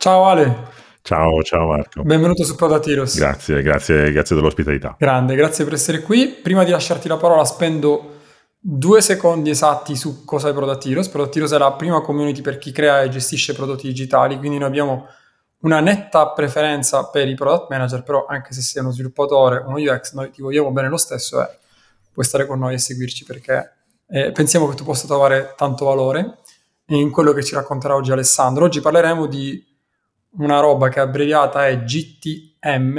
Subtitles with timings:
[0.00, 0.68] Ciao Ale.
[1.02, 2.04] Ciao, ciao Marco.
[2.04, 3.16] Benvenuto su Product Heroes.
[3.16, 4.94] Grazie, grazie, grazie dell'ospitalità.
[4.96, 6.28] Grande, grazie per essere qui.
[6.40, 8.20] Prima di lasciarti la parola spendo
[8.60, 10.52] due secondi esatti su cosa è.
[10.52, 14.68] Product Heroes è la prima community per chi crea e gestisce prodotti digitali, quindi noi
[14.68, 15.08] abbiamo
[15.62, 20.12] una netta preferenza per i product manager, però anche se sei uno sviluppatore, uno UX,
[20.12, 21.58] noi ti vogliamo bene lo stesso e
[22.12, 26.38] puoi stare con noi e seguirci perché eh, pensiamo che tu possa trovare tanto valore
[26.90, 28.64] in quello che ci racconterà oggi Alessandro.
[28.64, 29.67] Oggi parleremo di
[30.36, 32.94] una roba che abbreviata è GTM,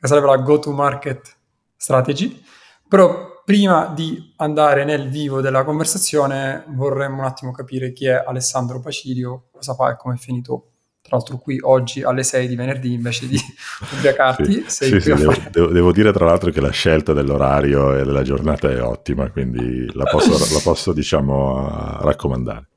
[0.00, 1.36] che sarebbe la Go to Market
[1.76, 2.42] Strategy,
[2.88, 8.80] però prima di andare nel vivo della conversazione vorremmo un attimo capire chi è Alessandro
[8.80, 10.68] Pacirio, cosa fa e come è finito
[11.06, 13.38] tra l'altro qui oggi alle 6 di venerdì invece di
[13.92, 14.64] ubriacarti.
[14.68, 18.22] sì, sì, sì devo, devo, devo, dire tra l'altro che la scelta dell'orario e della
[18.22, 22.68] giornata è ottima, quindi la posso, la posso diciamo, raccomandare.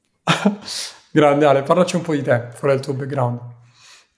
[1.10, 3.40] Grande Ale, parlaci un po' di te, fuori dal tuo background.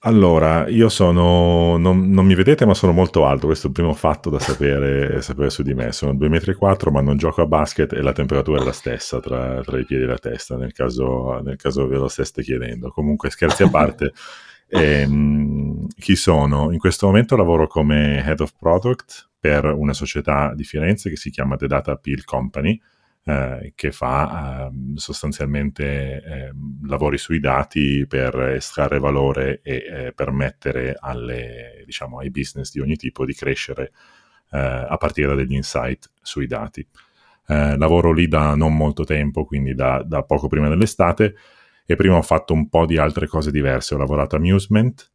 [0.03, 3.93] Allora, io sono, non, non, mi vedete ma sono molto alto, questo è il primo
[3.93, 7.91] fatto da sapere, sapere su di me, sono 2,4 m ma non gioco a basket
[7.91, 11.41] e la temperatura è la stessa tra, tra i piedi e la testa, nel caso,
[11.41, 12.91] nel caso ve lo steste chiedendo.
[12.91, 14.13] Comunque scherzi a parte,
[14.69, 16.71] ehm, chi sono?
[16.71, 21.29] In questo momento lavoro come Head of Product per una società di Firenze che si
[21.29, 22.79] chiama The Data Appeal Company,
[23.25, 26.51] eh, che fa eh, sostanzialmente eh,
[26.87, 32.95] lavori sui dati per estrarre valore e eh, permettere alle, diciamo, ai business di ogni
[32.95, 33.91] tipo di crescere
[34.51, 36.87] eh, a partire da degli insight sui dati.
[37.51, 41.33] Lavoro lì da non molto tempo, quindi da, da, poco prima dell'estate,
[41.83, 43.95] e prima ho fatto un po' di altre cose diverse.
[43.95, 45.11] Ho lavorato a Amusement,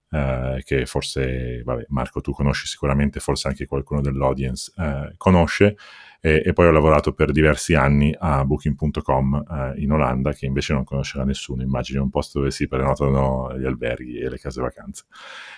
[0.65, 4.73] che forse, vabbè, Marco, tu conosci sicuramente, forse anche qualcuno dell'audience
[5.17, 5.77] conosce,
[6.27, 10.73] e, e, poi ho lavorato per diversi anni a Booking.com eh, in Olanda, che invece
[10.73, 15.05] non conoscerà nessuno, immagino un posto dove si prenotano gli alberghi e le case vacanze.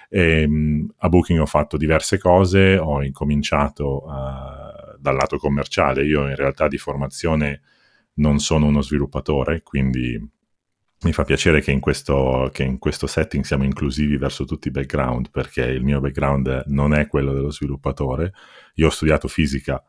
[0.08, 6.26] E, ehm, a Booking ho fatto diverse cose, ho incominciato uh, dal lato commerciale, io
[6.26, 7.60] in realtà di formazione
[8.14, 10.20] non sono uno sviluppatore, quindi
[11.02, 14.72] mi fa piacere che in, questo, che in, questo, setting siamo inclusivi verso tutti i
[14.72, 18.32] background, perché il mio background non è quello dello sviluppatore.
[18.74, 19.80] Io ho studiato fisica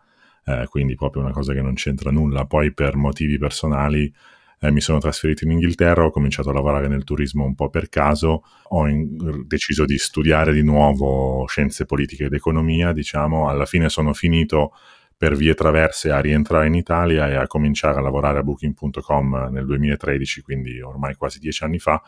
[0.47, 2.45] eh, quindi proprio una cosa che non c'entra nulla.
[2.45, 4.11] Poi per motivi personali
[4.59, 7.89] eh, mi sono trasferito in Inghilterra, ho cominciato a lavorare nel turismo un po' per
[7.89, 13.89] caso, ho in, deciso di studiare di nuovo scienze politiche ed economia, diciamo, alla fine
[13.89, 14.73] sono finito
[15.17, 19.65] per vie traverse a rientrare in Italia e a cominciare a lavorare a booking.com nel
[19.65, 22.01] 2013, quindi ormai quasi dieci anni fa,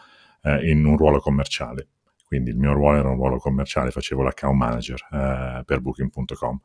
[0.43, 1.87] eh, in un ruolo commerciale.
[2.25, 6.59] Quindi il mio ruolo era un ruolo commerciale, facevo l'account manager eh, per booking.com.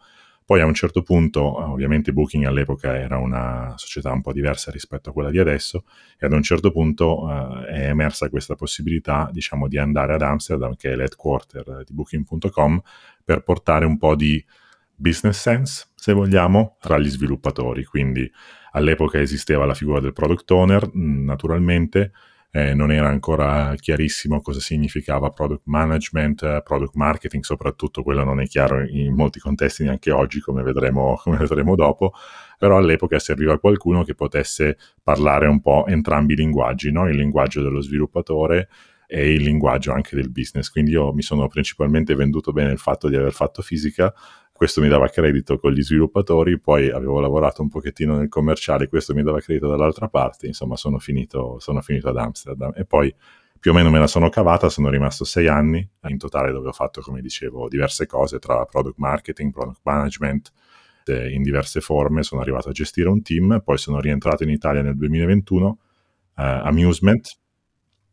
[0.46, 5.08] Poi a un certo punto, ovviamente Booking all'epoca era una società un po' diversa rispetto
[5.08, 5.84] a quella di adesso,
[6.18, 10.76] e ad un certo punto eh, è emersa questa possibilità, diciamo, di andare ad Amsterdam,
[10.76, 12.82] che è l'headquarter di Booking.com,
[13.24, 14.44] per portare un po' di
[14.94, 17.84] business sense, se vogliamo, tra gli sviluppatori.
[17.84, 18.30] Quindi
[18.72, 22.12] all'epoca esisteva la figura del product owner, naturalmente,
[22.56, 28.40] eh, non era ancora chiarissimo cosa significava product management, eh, product marketing, soprattutto quello non
[28.40, 32.12] è chiaro in molti contesti neanche oggi, come vedremo, come vedremo dopo,
[32.56, 37.08] però all'epoca serviva qualcuno che potesse parlare un po' entrambi i linguaggi, no?
[37.08, 38.68] il linguaggio dello sviluppatore
[39.08, 40.70] e il linguaggio anche del business.
[40.70, 44.14] Quindi io mi sono principalmente venduto bene il fatto di aver fatto fisica,
[44.64, 49.12] questo mi dava credito con gli sviluppatori, poi avevo lavorato un pochettino nel commerciale, questo
[49.12, 52.72] mi dava credito dall'altra parte, insomma sono finito, sono finito ad Amsterdam.
[52.74, 53.14] E poi
[53.60, 55.86] più o meno me la sono cavata, sono rimasto sei anni.
[56.08, 60.52] In totale dove ho fatto, come dicevo, diverse cose tra product marketing, product management,
[61.04, 64.80] eh, in diverse forme, sono arrivato a gestire un team, poi sono rientrato in Italia
[64.80, 65.78] nel 2021,
[66.38, 67.38] eh, Amusement,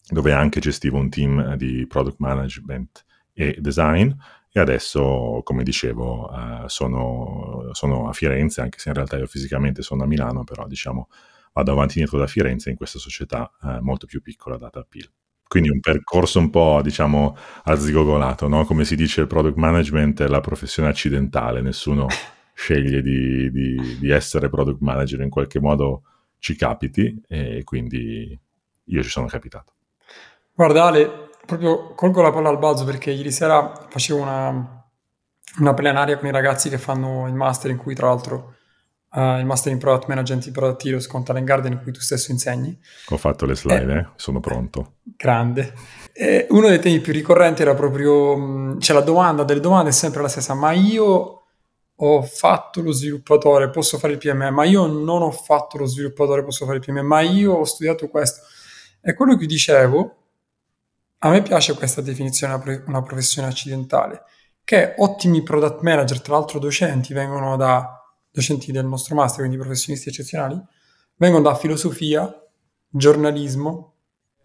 [0.09, 4.11] dove anche gestivo un team di product management e design
[4.53, 9.81] e adesso, come dicevo, uh, sono, sono, a Firenze, anche se in realtà io fisicamente
[9.81, 11.07] sono a Milano, però diciamo
[11.53, 15.09] vado avanti e indietro da Firenze in questa società uh, molto più piccola data Appeal.
[15.47, 18.65] Quindi un percorso un po', diciamo, arzigogolato, no?
[18.65, 22.07] Come si dice, il product management è la professione accidentale, nessuno
[22.53, 26.03] sceglie di, di, di essere product manager, in qualche modo
[26.39, 28.37] ci capiti e quindi
[28.85, 29.73] io ci sono capitato.
[30.53, 34.85] Guarda Ale, proprio colgo la palla al balzo perché ieri sera facevo una,
[35.59, 38.55] una plenaria con i ragazzi che fanno il master in cui tra l'altro
[39.11, 41.99] uh, il master in Product Management in Product Heroes con Talent Garden in cui tu
[41.99, 42.77] stesso insegni.
[43.09, 44.07] Ho fatto le slide, eh, eh?
[44.15, 44.95] sono pronto.
[45.03, 45.73] Grande.
[46.13, 50.21] E uno dei temi più ricorrenti era proprio, cioè la domanda delle domande è sempre
[50.21, 51.37] la stessa, ma io
[52.03, 56.43] ho fatto lo sviluppatore, posso fare il PM, ma io non ho fatto lo sviluppatore,
[56.43, 58.41] posso fare il PM, ma io ho studiato questo.
[59.01, 60.15] E quello che dicevo
[61.23, 64.23] a me piace questa definizione una professione accidentale,
[64.63, 68.01] che ottimi product manager, tra l'altro docenti, vengono da
[68.31, 70.59] docenti del nostro master, quindi professionisti eccezionali,
[71.17, 72.33] vengono da filosofia,
[72.89, 73.93] giornalismo,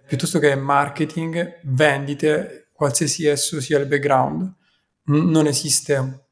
[0.07, 4.55] piuttosto che marketing, vendite, qualsiasi esso sia il background.
[5.05, 6.27] Non esiste,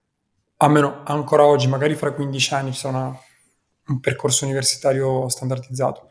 [0.59, 3.19] almeno ancora oggi, magari fra 15 anni ci sarà
[3.87, 6.11] un percorso universitario standardizzato.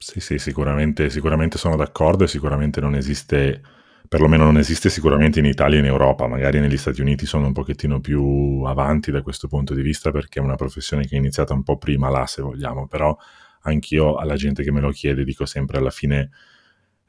[0.00, 3.60] Sì, sì, sicuramente, sicuramente sono d'accordo e sicuramente non esiste
[4.08, 7.52] perlomeno non esiste sicuramente in Italia e in Europa, magari negli Stati Uniti sono un
[7.52, 11.52] pochettino più avanti da questo punto di vista perché è una professione che è iniziata
[11.52, 13.14] un po' prima là se vogliamo, però
[13.62, 16.30] anch'io alla gente che me lo chiede dico sempre alla fine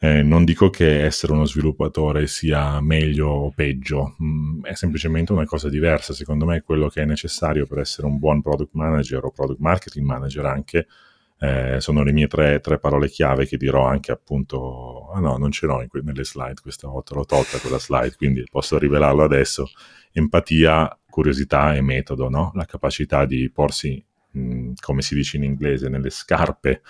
[0.02, 5.46] eh, non dico che essere uno sviluppatore sia meglio o peggio, mm, è semplicemente una
[5.46, 9.32] cosa diversa, secondo me quello che è necessario per essere un buon product manager o
[9.32, 10.88] product marketing manager anche
[11.40, 15.52] eh, sono le mie tre, tre, parole chiave che dirò anche appunto, ah no, non
[15.52, 19.70] ce l'ho que- nelle slide questa volta, l'ho tolta quella slide, quindi posso rivelarlo adesso.
[20.12, 22.52] Empatia, curiosità e metodo, no?
[22.56, 26.82] La capacità di porsi, mh, come si dice in inglese, nelle scarpe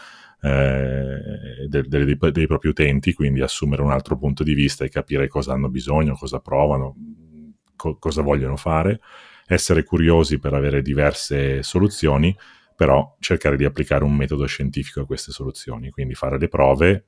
[0.41, 4.89] eh, de- de- dei, dei propri utenti, quindi assumere un altro punto di vista e
[4.89, 6.95] capire cosa hanno bisogno, cosa provano,
[7.75, 8.99] co- cosa vogliono fare,
[9.47, 12.35] essere curiosi per avere diverse soluzioni
[12.79, 17.03] però cercare di applicare un metodo scientifico a queste soluzioni, quindi fare le prove,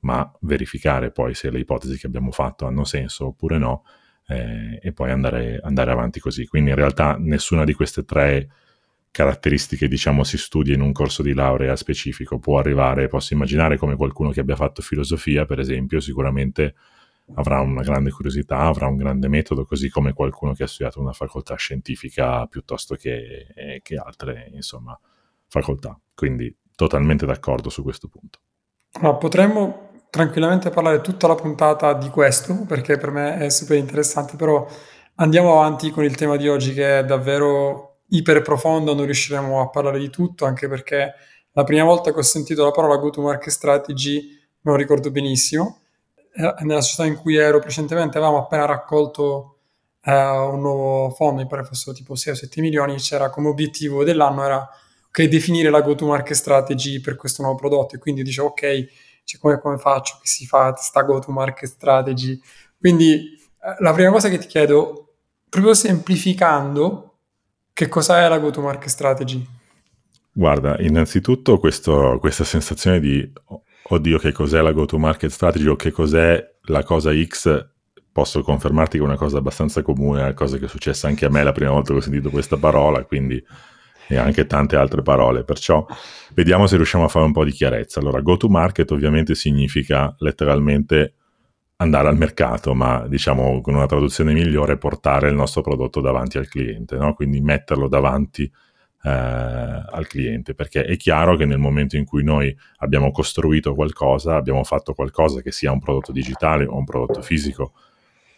[0.00, 3.84] ma verificare poi se le ipotesi che abbiamo fatto hanno senso oppure no,
[4.26, 6.46] eh, e poi andare, andare, avanti così.
[6.46, 8.46] Quindi in realtà nessuna di queste tre
[9.10, 13.96] caratteristiche, diciamo, si studia in un corso di laurea specifico, può arrivare, posso immaginare come
[13.96, 16.74] qualcuno che abbia fatto filosofia, per esempio, sicuramente
[17.34, 21.12] avrà una grande curiosità, avrà un grande metodo, così come qualcuno che ha studiato una
[21.12, 24.98] facoltà scientifica piuttosto che, eh, che altre, insomma,
[25.48, 25.98] facoltà.
[26.14, 28.38] Quindi totalmente d'accordo su questo punto.
[29.00, 34.36] Ma potremmo tranquillamente parlare tutta la puntata di questo, perché per me è super interessante,
[34.36, 34.66] però
[35.16, 39.68] andiamo avanti con il tema di oggi che è davvero iper profondo, non riusciremo a
[39.68, 41.12] parlare di tutto, anche perché
[41.52, 44.28] la prima volta che ho sentito la parola go-to-market strategy
[44.60, 45.85] me lo ricordo benissimo
[46.36, 49.56] nella società in cui ero precedentemente avevamo appena raccolto
[50.02, 54.04] eh, un nuovo fondo, mi pare fossero tipo 6 o 7 milioni, c'era come obiettivo
[54.04, 54.68] dell'anno era
[55.08, 58.86] okay, definire la go-to-market strategy per questo nuovo prodotto e quindi dicevo ok,
[59.24, 62.40] cioè come, come faccio che si fa questa go-to-market strategy?
[62.78, 65.14] Quindi eh, la prima cosa che ti chiedo,
[65.48, 67.18] proprio semplificando,
[67.72, 69.46] che cosa è la go-to-market strategy?
[70.32, 73.32] Guarda, innanzitutto questo, questa sensazione di
[73.88, 77.68] oddio che cos'è la go-to-market strategy o che cos'è la cosa X,
[78.10, 81.26] posso confermarti che è una cosa abbastanza comune, è una cosa che è successa anche
[81.26, 83.42] a me la prima volta che ho sentito questa parola, quindi
[84.08, 85.44] e anche tante altre parole.
[85.44, 85.84] Perciò
[86.34, 88.00] vediamo se riusciamo a fare un po' di chiarezza.
[88.00, 91.14] Allora, go-to-market ovviamente significa letteralmente
[91.76, 96.48] andare al mercato, ma diciamo con una traduzione migliore portare il nostro prodotto davanti al
[96.48, 97.14] cliente, no?
[97.14, 98.50] quindi metterlo davanti
[99.06, 104.34] eh, al cliente, perché è chiaro che nel momento in cui noi abbiamo costruito qualcosa,
[104.34, 107.72] abbiamo fatto qualcosa che sia un prodotto digitale o un prodotto fisico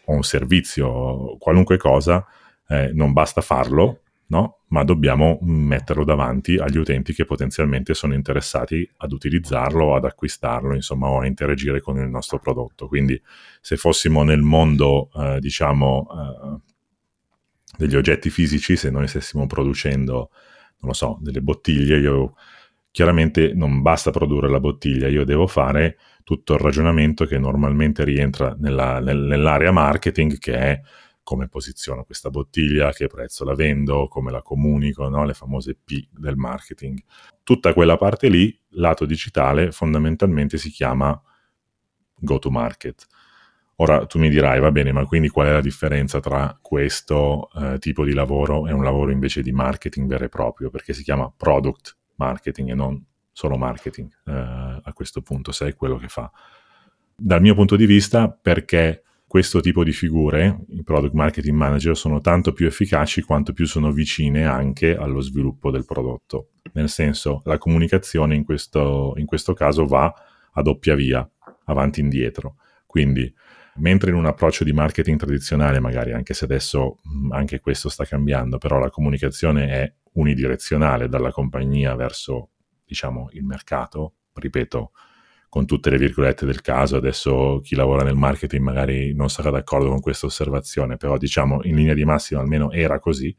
[0.05, 2.23] o un servizio, qualunque cosa,
[2.67, 4.59] eh, non basta farlo, no?
[4.67, 11.07] ma dobbiamo metterlo davanti agli utenti che potenzialmente sono interessati ad utilizzarlo, ad acquistarlo, insomma,
[11.07, 12.87] o a interagire con il nostro prodotto.
[12.87, 13.19] Quindi
[13.59, 16.61] se fossimo nel mondo, eh, diciamo, eh,
[17.75, 20.29] degli oggetti fisici, se noi stessimo producendo
[20.79, 22.35] non lo so, delle bottiglie, io
[22.91, 28.55] chiaramente non basta produrre la bottiglia, io devo fare tutto il ragionamento che normalmente rientra
[28.59, 30.81] nella, nel, nell'area marketing, che è
[31.23, 35.25] come posiziono questa bottiglia, che prezzo la vendo, come la comunico, no?
[35.25, 36.99] le famose P del marketing.
[37.43, 41.19] Tutta quella parte lì, lato digitale, fondamentalmente si chiama
[42.15, 43.05] go to market.
[43.81, 47.79] Ora tu mi dirai, va bene, ma quindi qual è la differenza tra questo eh,
[47.79, 50.69] tipo di lavoro e un lavoro invece di marketing vero e proprio?
[50.69, 55.75] Perché si chiama product marketing e non solo marketing eh, a questo punto, se è
[55.75, 56.29] quello che fa.
[57.15, 62.19] Dal mio punto di vista, perché questo tipo di figure, i product marketing manager, sono
[62.19, 66.49] tanto più efficaci quanto più sono vicine anche allo sviluppo del prodotto.
[66.73, 70.13] Nel senso, la comunicazione in questo, in questo caso va
[70.51, 71.25] a doppia via,
[71.65, 72.55] avanti e indietro.
[72.85, 73.33] Quindi
[73.75, 76.99] mentre in un approccio di marketing tradizionale, magari anche se adesso
[77.31, 82.49] anche questo sta cambiando, però la comunicazione è unidirezionale dalla compagnia verso,
[82.85, 84.91] diciamo, il mercato, ripeto,
[85.49, 89.89] con tutte le virgolette del caso, adesso chi lavora nel marketing magari non sarà d'accordo
[89.89, 93.35] con questa osservazione, però diciamo in linea di massima almeno era così.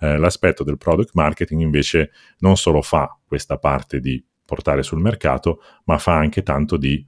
[0.00, 5.60] Eh, l'aspetto del product marketing invece non solo fa questa parte di portare sul mercato,
[5.84, 7.04] ma fa anche tanto di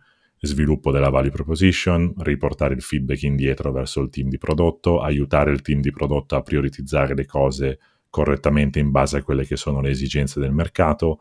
[0.47, 5.61] sviluppo della value proposition, riportare il feedback indietro verso il team di prodotto, aiutare il
[5.61, 7.79] team di prodotto a prioritizzare le cose
[8.09, 11.21] correttamente in base a quelle che sono le esigenze del mercato.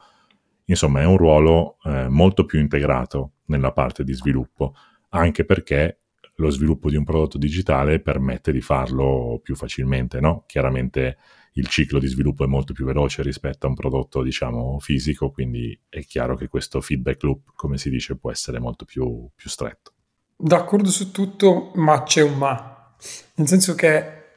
[0.65, 4.73] Insomma, è un ruolo eh, molto più integrato nella parte di sviluppo,
[5.09, 5.99] anche perché
[6.35, 10.43] lo sviluppo di un prodotto digitale permette di farlo più facilmente, no?
[10.47, 11.17] Chiaramente
[11.59, 15.77] il ciclo di sviluppo è molto più veloce rispetto a un prodotto, diciamo, fisico, quindi
[15.89, 19.93] è chiaro che questo feedback loop, come si dice, può essere molto più, più stretto.
[20.35, 22.95] D'accordo su tutto, ma c'è un ma.
[23.35, 24.31] Nel senso che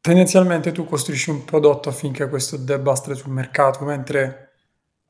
[0.00, 4.52] tendenzialmente tu costruisci un prodotto affinché questo debba stare sul mercato, mentre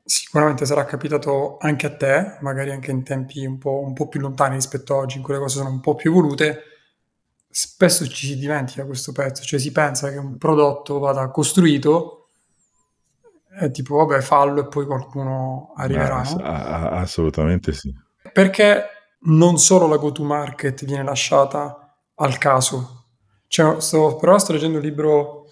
[0.03, 4.19] sicuramente sarà capitato anche a te, magari anche in tempi un po', un po più
[4.19, 6.63] lontani rispetto a oggi, in cui le cose sono un po' più evolute,
[7.51, 12.29] spesso ci si dimentica questo pezzo, cioè si pensa che un prodotto vada costruito
[13.59, 16.21] e tipo vabbè fallo e poi qualcuno arriverà.
[16.21, 16.41] no?
[16.43, 17.93] assolutamente sì.
[18.31, 18.85] Perché
[19.23, 23.05] non solo la go to market viene lasciata al caso.
[23.47, 25.47] Cioè, sto, però sto leggendo un libro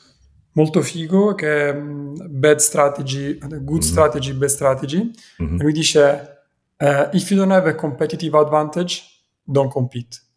[0.54, 3.80] molto figo che è mm, Bad Strategy, Good mm-hmm.
[3.80, 5.12] Strategy, Bad Strategy.
[5.44, 5.60] Mm-hmm.
[5.60, 6.44] E lui dice
[6.78, 9.04] uh, If you don't have a competitive advantage,
[9.44, 10.29] don't compete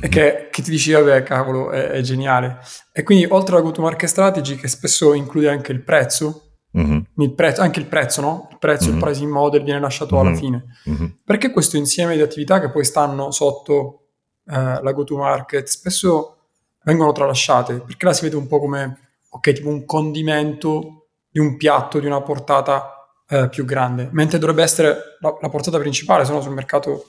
[0.00, 2.58] che, che, ti dici, vabbè, cavolo, è, è, geniale.
[2.92, 6.98] E quindi, oltre alla go-to-market strategy, che spesso include anche il prezzo, mm-hmm.
[7.16, 8.48] il prezzo anche il prezzo, no?
[8.50, 8.96] Il prezzo, mm-hmm.
[8.96, 10.26] il pricing model viene lasciato mm-hmm.
[10.26, 10.64] alla fine.
[10.88, 11.06] Mm-hmm.
[11.24, 14.08] Perché questo insieme di attività che poi stanno sotto
[14.46, 16.36] eh, la go-to-market spesso
[16.84, 17.80] vengono tralasciate?
[17.80, 18.98] Perché la si vede un po' come,
[19.30, 22.96] ok, tipo un condimento di un piatto di una portata
[23.28, 27.06] eh, più grande, mentre dovrebbe essere la, la portata principale, se no sul mercato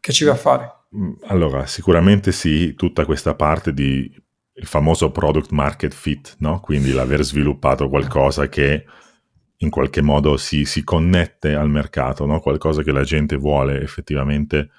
[0.00, 0.75] che ci va a fare?
[0.94, 4.10] Mm, allora, sicuramente sì, tutta questa parte di
[4.58, 6.60] il famoso product market fit, no?
[6.60, 8.84] quindi l'aver sviluppato qualcosa che
[9.58, 12.40] in qualche modo si, si connette al mercato, no?
[12.40, 14.70] qualcosa che la gente vuole effettivamente,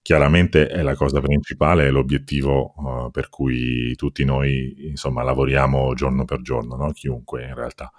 [0.00, 6.24] chiaramente è la cosa principale, è l'obiettivo uh, per cui tutti noi insomma lavoriamo giorno
[6.24, 6.92] per giorno, no?
[6.92, 7.92] chiunque in realtà.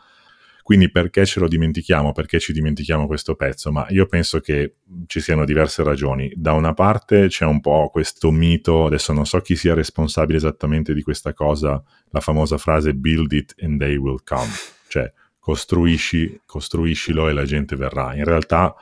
[0.63, 2.13] Quindi perché ce lo dimentichiamo?
[2.13, 3.69] Perché ci dimentichiamo questo pezzo?
[3.69, 4.77] Ma io penso che
[5.07, 6.31] ci siano diverse ragioni.
[6.35, 10.93] Da una parte c'è un po' questo mito, adesso non so chi sia responsabile esattamente
[10.93, 14.49] di questa cosa, la famosa frase build it and they will come,
[14.87, 18.15] cioè costruisci, costruiscilo e la gente verrà.
[18.15, 18.73] In realtà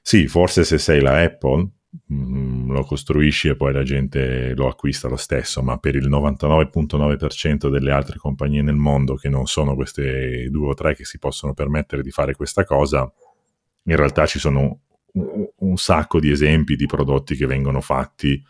[0.00, 1.68] sì, forse se sei la Apple
[2.10, 7.68] Mm, lo costruisci e poi la gente lo acquista lo stesso, ma per il 99.9%
[7.68, 11.52] delle altre compagnie nel mondo che non sono queste due o tre che si possono
[11.52, 13.10] permettere di fare questa cosa,
[13.84, 14.80] in realtà ci sono
[15.12, 18.42] un, un sacco di esempi di prodotti che vengono fatti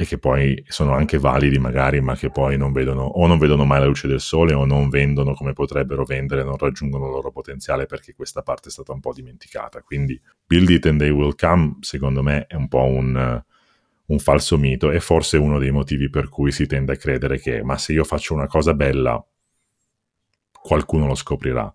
[0.00, 3.64] e che poi sono anche validi magari, ma che poi non vedono o non vedono
[3.64, 7.32] mai la luce del sole o non vendono come potrebbero vendere, non raggiungono il loro
[7.32, 9.82] potenziale perché questa parte è stata un po' dimenticata.
[9.82, 13.42] Quindi build it and they will come, secondo me, è un po' un,
[14.06, 17.64] un falso mito e forse uno dei motivi per cui si tende a credere che
[17.64, 19.20] ma se io faccio una cosa bella,
[20.52, 21.74] qualcuno lo scoprirà.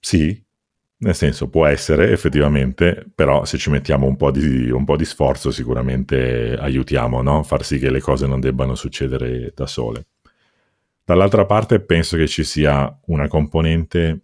[0.00, 0.44] Sì,
[1.02, 5.06] nel senso, può essere effettivamente, però se ci mettiamo un po' di, un po di
[5.06, 7.42] sforzo sicuramente aiutiamo no?
[7.42, 10.08] far sì che le cose non debbano succedere da sole.
[11.02, 14.20] Dall'altra parte penso che ci sia una componente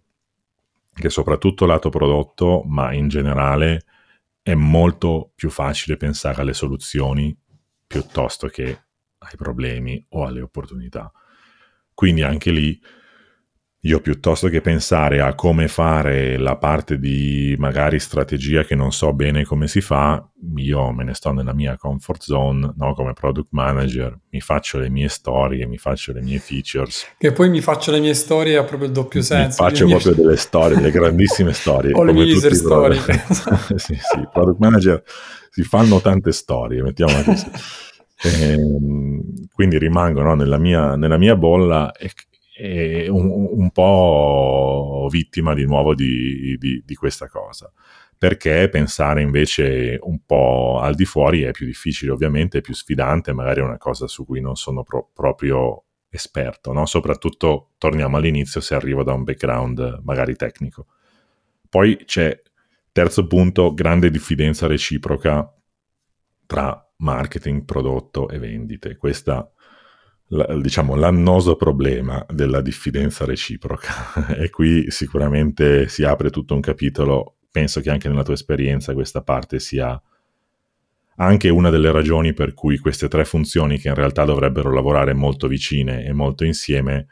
[0.93, 3.85] che soprattutto lato prodotto, ma in generale
[4.43, 7.35] è molto più facile pensare alle soluzioni
[7.87, 8.83] piuttosto che
[9.17, 11.11] ai problemi o alle opportunità.
[11.93, 12.79] Quindi anche lì
[13.87, 19.13] io piuttosto che pensare a come fare la parte di magari strategia che non so
[19.13, 20.27] bene come si fa,
[20.57, 22.93] io me ne sto nella mia comfort zone, no?
[22.93, 27.15] come product manager, mi faccio le mie storie, mi faccio le mie features.
[27.17, 29.63] Che poi mi faccio le mie storie a proprio il doppio senso.
[29.63, 29.95] Mi faccio mie...
[29.95, 31.93] proprio delle storie, delle grandissime storie.
[31.95, 32.97] o le mie user story.
[33.77, 35.01] sì, sì, product manager
[35.49, 37.49] si fanno tante storie, mettiamola così.
[38.21, 42.11] E, ehm, quindi rimango no, nella, mia, nella, mia, bolla e,
[43.09, 47.71] un, un, po' vittima di nuovo di, di, di, questa cosa.
[48.17, 53.33] Perché pensare invece un po' al di fuori è più difficile, ovviamente, è più sfidante,
[53.33, 56.85] magari è una cosa su cui non sono pro- proprio esperto, no?
[56.85, 60.87] soprattutto torniamo all'inizio se arrivo da un background magari tecnico.
[61.69, 62.41] Poi c'è,
[62.91, 65.53] terzo punto, grande diffidenza reciproca
[66.45, 68.97] tra marketing, prodotto e vendite.
[68.97, 69.51] Questa
[70.27, 74.35] la, diciamo, l'annoso problema della diffidenza reciproca.
[74.37, 77.35] e qui sicuramente si apre tutto un capitolo.
[77.51, 79.99] Penso che anche nella tua esperienza questa parte sia
[81.19, 85.47] anche una delle ragioni per cui queste tre funzioni, che in realtà dovrebbero lavorare molto
[85.47, 87.07] vicine e molto insieme,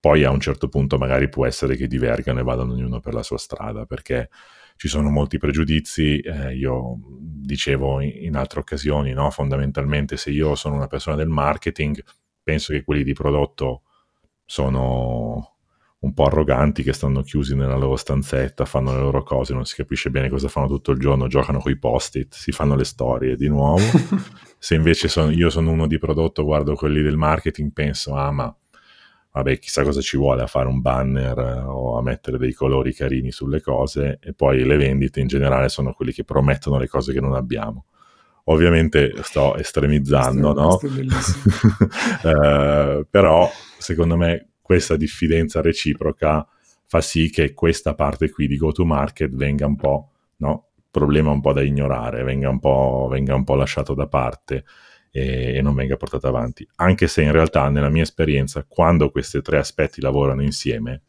[0.00, 3.22] poi a un certo punto magari può essere che divergano e vadano ognuno per la
[3.22, 4.28] sua strada, perché
[4.76, 6.98] ci sono molti pregiudizi, eh, io
[7.44, 9.30] dicevo in, in altre occasioni, no?
[9.30, 12.02] fondamentalmente se io sono una persona del marketing,
[12.42, 13.82] penso che quelli di prodotto
[14.44, 15.54] sono
[16.04, 19.74] un po' arroganti che stanno chiusi nella loro stanzetta, fanno le loro cose, non si
[19.74, 23.48] capisce bene cosa fanno tutto il giorno, giocano coi post-it, si fanno le storie di
[23.48, 23.82] nuovo.
[24.58, 28.54] Se invece sono, io sono uno di prodotto, guardo quelli del marketing, penso, ah ma
[29.34, 32.94] vabbè, chissà cosa ci vuole a fare un banner eh, o a mettere dei colori
[32.94, 37.12] carini sulle cose e poi le vendite in generale sono quelli che promettono le cose
[37.12, 37.86] che non abbiamo.
[38.44, 40.78] Ovviamente sto estremizzando, no?
[42.22, 46.46] Uh, però secondo me questa diffidenza reciproca
[46.86, 50.68] fa sì che questa parte qui di go to market venga un po', no?
[50.90, 54.64] Problema un po' da ignorare, venga un po', venga un po lasciato da parte
[55.16, 56.66] e, non venga portata avanti.
[56.76, 61.02] Anche se in realtà, nella mia esperienza, quando questi tre aspetti lavorano insieme,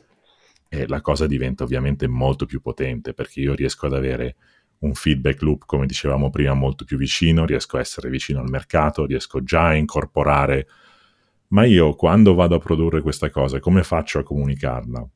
[0.70, 4.36] eh, la cosa diventa ovviamente molto più potente perché io riesco ad avere
[4.80, 9.08] un feedback loop, come dicevamo prima, molto più vicino, riesco a essere vicino al mercato,
[9.08, 10.68] riesco già a incorporare.
[11.48, 15.08] Ma io quando vado a produrre questa cosa, come faccio a comunicarla?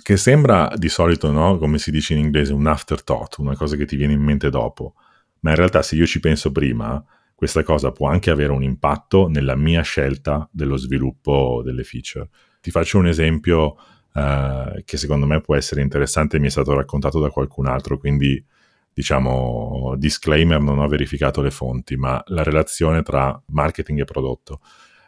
[0.00, 1.58] Che sembra di solito, no?
[1.58, 4.94] come si dice in inglese, un afterthought, una cosa che ti viene in mente dopo.
[5.40, 7.04] Ma in realtà se io ci penso prima,
[7.40, 12.28] questa cosa può anche avere un impatto nella mia scelta dello sviluppo delle feature.
[12.60, 13.78] Ti faccio un esempio
[14.12, 18.44] uh, che secondo me può essere interessante, mi è stato raccontato da qualcun altro, quindi
[18.92, 24.60] diciamo disclaimer, non ho verificato le fonti, ma la relazione tra marketing e prodotto.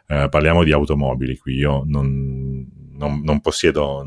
[0.07, 4.03] Uh, parliamo di automobili qui, io non, non, non possiedo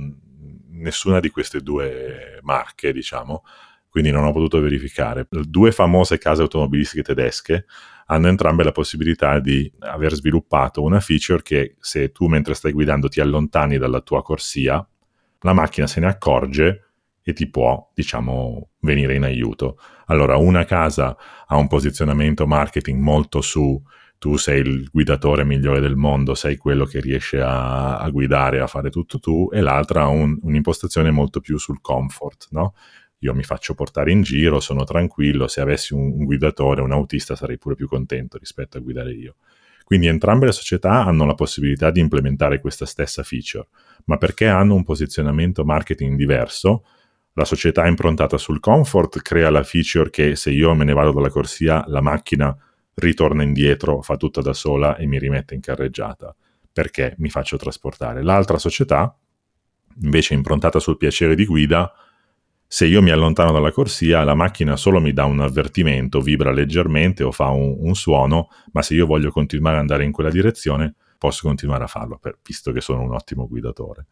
[0.70, 3.44] nessuna di queste due marche, diciamo,
[3.88, 5.28] quindi non ho potuto verificare.
[5.30, 7.66] Due famose case automobilistiche tedesche
[8.06, 13.08] hanno entrambe la possibilità di aver sviluppato una feature che se tu mentre stai guidando
[13.08, 14.86] ti allontani dalla tua corsia,
[15.40, 16.82] la macchina se ne accorge
[17.22, 19.78] e ti può, diciamo, venire in aiuto.
[20.06, 23.82] Allora, una casa ha un posizionamento marketing molto su
[24.18, 28.66] tu sei il guidatore migliore del mondo, sei quello che riesce a, a guidare, a
[28.66, 32.74] fare tutto tu, e l'altra ha un, un'impostazione molto più sul comfort, no?
[33.18, 37.34] Io mi faccio portare in giro, sono tranquillo, se avessi un, un guidatore, un autista
[37.36, 39.36] sarei pure più contento rispetto a guidare io.
[39.84, 43.68] Quindi entrambe le società hanno la possibilità di implementare questa stessa feature,
[44.06, 46.84] ma perché hanno un posizionamento marketing diverso,
[47.34, 51.28] la società improntata sul comfort crea la feature che se io me ne vado dalla
[51.28, 52.56] corsia, la macchina
[52.94, 56.34] ritorna indietro, fa tutta da sola e mi rimette in carreggiata,
[56.72, 58.22] perché mi faccio trasportare.
[58.22, 59.14] L'altra società,
[60.00, 61.92] invece improntata sul piacere di guida,
[62.68, 67.22] se io mi allontano dalla corsia, la macchina solo mi dà un avvertimento, vibra leggermente
[67.22, 70.94] o fa un, un suono, ma se io voglio continuare ad andare in quella direzione,
[71.18, 74.06] posso continuare a farlo, per, visto che sono un ottimo guidatore.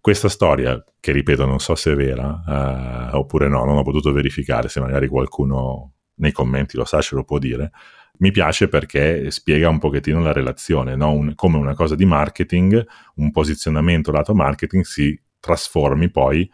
[0.00, 4.12] Questa storia, che ripeto, non so se è vera eh, oppure no, non ho potuto
[4.12, 7.72] verificare, se magari qualcuno nei commenti lo sa, ce lo può dire,
[8.18, 11.12] mi piace perché spiega un pochettino la relazione, no?
[11.12, 12.84] un, come una cosa di marketing,
[13.16, 16.50] un posizionamento lato marketing si trasformi poi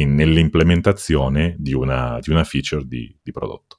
[0.00, 3.78] in, nell'implementazione di una, di una feature di, di, prodotto.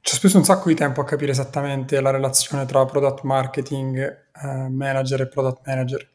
[0.00, 3.98] Ci ho speso un sacco di tempo a capire esattamente la relazione tra product marketing
[3.98, 6.08] eh, manager e product manager.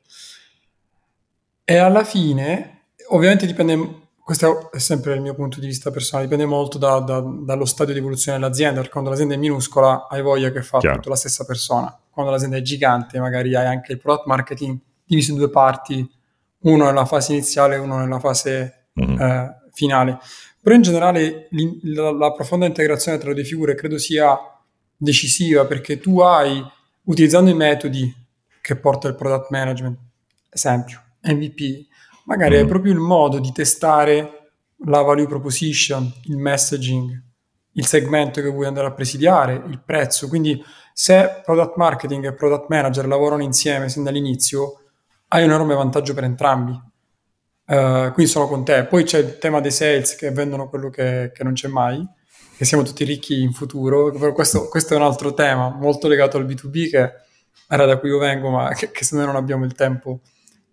[1.66, 6.46] E alla fine, ovviamente dipende, questo è sempre il mio punto di vista personale, dipende
[6.46, 10.52] molto da, da, dallo stadio di evoluzione dell'azienda, perché quando l'azienda è minuscola hai voglia
[10.52, 10.96] che fa Chiaro.
[10.96, 11.98] tutto la stessa persona.
[12.10, 16.10] Quando l'azienda è gigante magari hai anche il product marketing diviso in due parti,
[16.60, 19.22] uno nella fase iniziale e uno nella fase mm-hmm.
[19.22, 20.20] eh, finale.
[20.62, 21.50] Però in generale
[21.82, 24.38] la, la, profonda integrazione tra le due figure credo sia
[24.96, 26.64] decisiva perché tu hai,
[27.04, 28.14] utilizzando i metodi
[28.62, 29.98] che porta il product management,
[30.50, 31.88] esempio, MVP,
[32.26, 32.64] magari mm-hmm.
[32.64, 34.52] hai proprio il modo di testare
[34.86, 37.22] la value proposition, il messaging,
[37.74, 40.28] il segmento che vuoi andare a presidiare, il prezzo.
[40.28, 40.62] Quindi
[40.94, 44.82] se product marketing e product manager lavorano insieme sin dall'inizio,
[45.30, 46.80] hai un enorme vantaggio per entrambi.
[47.66, 48.84] Uh, quindi sono con te.
[48.86, 52.06] Poi c'è il tema dei sales che vendono quello che, che non c'è mai,
[52.58, 54.12] che siamo tutti ricchi in futuro.
[54.34, 57.12] Questo, questo, è un altro tema molto legato al B2B che
[57.70, 60.20] era da cui io vengo, ma che, che se noi non abbiamo il tempo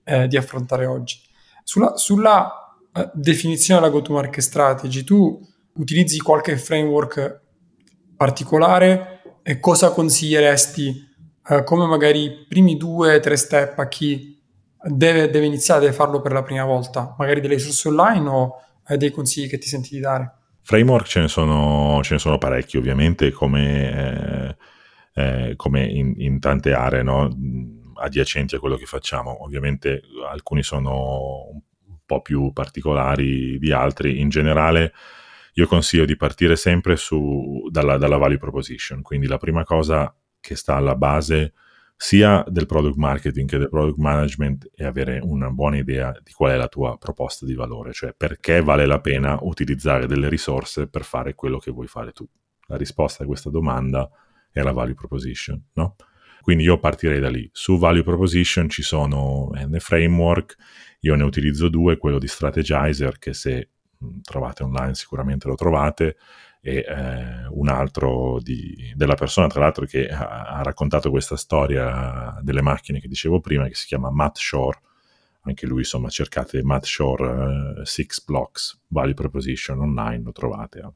[0.05, 1.20] eh, di affrontare oggi.
[1.62, 5.40] Sulla, sulla uh, definizione della go-to-market strategy, tu
[5.74, 7.40] utilizzi qualche framework
[8.16, 11.09] particolare e cosa consiglieresti
[11.48, 14.39] uh, come magari i primi due o tre step a chi
[14.82, 17.14] deve, deve, iniziare, deve farlo per la prima volta?
[17.18, 20.34] Magari delle risorse online o hai dei consigli che ti senti di dare?
[20.62, 24.56] Framework ce ne sono, ce ne sono parecchi, ovviamente, come,
[25.14, 27.28] eh, eh, come in, in, tante aree no?
[27.94, 29.42] adiacenti a quello che facciamo.
[29.44, 34.20] Ovviamente alcuni sono un po' più particolari di altri.
[34.20, 34.92] In generale,
[35.54, 40.56] io consiglio di partire sempre su, dalla, dalla value proposition, quindi la prima cosa che
[40.56, 41.52] sta alla base
[42.02, 46.52] sia del product marketing che del product management è avere una buona idea di qual
[46.52, 51.04] è la tua proposta di valore, cioè perché vale la pena utilizzare delle risorse per
[51.04, 52.26] fare quello che vuoi fare tu.
[52.68, 54.08] La risposta a questa domanda
[54.50, 55.96] è la value proposition, no?
[56.40, 57.46] Quindi io partirei da lì.
[57.52, 60.56] Su value proposition ci sono N framework,
[61.00, 63.72] io ne utilizzo due, quello di Strategizer che se
[64.22, 66.16] trovate online sicuramente lo trovate
[66.62, 72.38] e eh, un altro di, della persona, tra l'altro, che ha, ha, raccontato questa storia
[72.42, 74.78] delle macchine che dicevo prima, che si chiama Matt Shore.
[75.44, 80.80] Anche lui, insomma, cercate Matt Shore uh, Six Blocks Value Proposition online, lo trovate.
[80.80, 80.92] Ha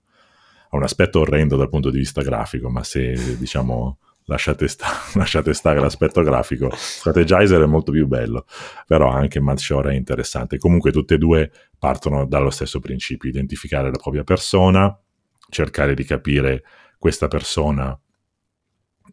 [0.76, 5.80] un aspetto orrendo dal punto di vista grafico, ma se diciamo lasciate, sta- lasciate stare
[5.80, 8.44] l'aspetto grafico, Strategizer è molto più bello,
[8.86, 10.58] però anche Matt Shore è interessante.
[10.58, 14.94] Comunque tutte e due partono dallo stesso principio, identificare la propria persona,
[15.54, 16.64] cercare di capire
[16.98, 17.98] questa persona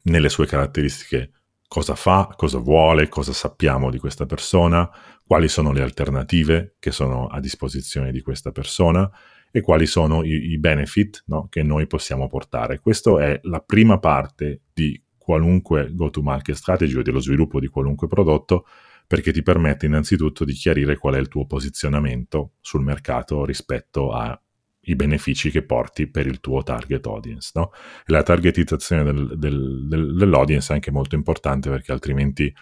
[0.04, 1.34] nelle sue caratteristiche
[1.68, 4.90] cosa fa, cosa vuole, cosa sappiamo di questa persona,
[5.26, 9.10] quali sono le alternative che sono a disposizione di questa persona
[9.52, 12.80] e quali sono i, i benefit no, che noi possiamo portare.
[12.80, 18.66] Questa è la prima parte di qualunque go-to-market strategy o dello sviluppo di qualunque prodotto
[19.08, 24.42] perché ti permette innanzitutto di chiarire qual è il tuo posizionamento sul mercato rispetto a
[24.86, 27.52] i benefici che porti per il tuo target audience.
[27.54, 27.72] No?
[28.06, 32.54] E la targetizzazione del, del, del, dell'audience è anche molto importante perché altrimenti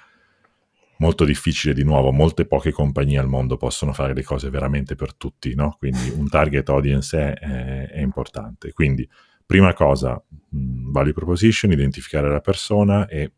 [1.00, 5.16] molto difficile di nuovo, molte poche compagnie al mondo possono fare le cose veramente per
[5.16, 5.76] tutti, no?
[5.80, 8.74] quindi un target audience è, è, è importante.
[8.74, 9.08] Quindi
[9.46, 13.32] prima cosa, value proposition, identificare la persona e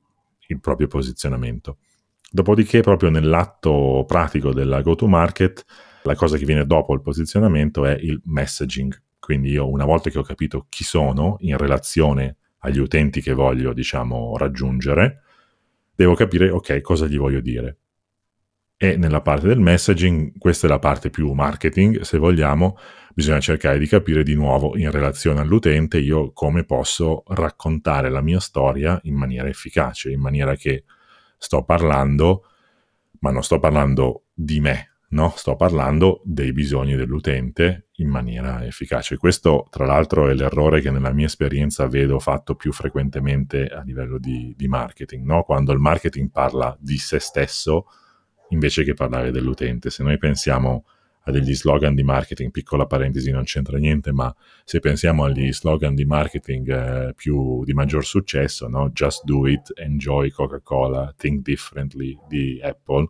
[0.48, 1.78] il proprio posizionamento.
[2.30, 5.66] Dopodiché proprio nell'atto pratico della go-to-market
[6.04, 9.00] la cosa che viene dopo il posizionamento è il messaging.
[9.20, 13.74] Quindi io una volta che ho capito chi sono in relazione agli utenti che voglio,
[13.74, 15.22] diciamo, raggiungere,
[15.96, 17.78] devo capire, ok, cosa gli voglio dire.
[18.78, 22.78] E nella parte del messaging, questa è la parte più marketing, se vogliamo,
[23.14, 28.40] bisogna cercare di capire di nuovo in relazione all'utente io come posso raccontare la mia
[28.40, 30.86] storia in maniera efficace, in maniera che
[31.38, 32.46] sto parlando,
[33.20, 35.34] ma non sto parlando di me, no?
[35.36, 39.18] sto parlando dei bisogni dell'utente in maniera efficace.
[39.18, 44.18] Questo, tra l'altro, è l'errore che nella mia esperienza vedo fatto più frequentemente a livello
[44.18, 45.44] di, di marketing, no?
[45.44, 47.86] quando il marketing parla di se stesso
[48.50, 49.90] invece che parlare dell'utente.
[49.90, 50.86] Se noi pensiamo
[51.26, 55.94] a degli slogan di marketing, piccola parentesi, non c'entra niente, ma se pensiamo agli slogan
[55.94, 58.90] di marketing eh, più di maggior successo, no?
[58.90, 63.08] Just do it, enjoy Coca-Cola, think differently di Apple,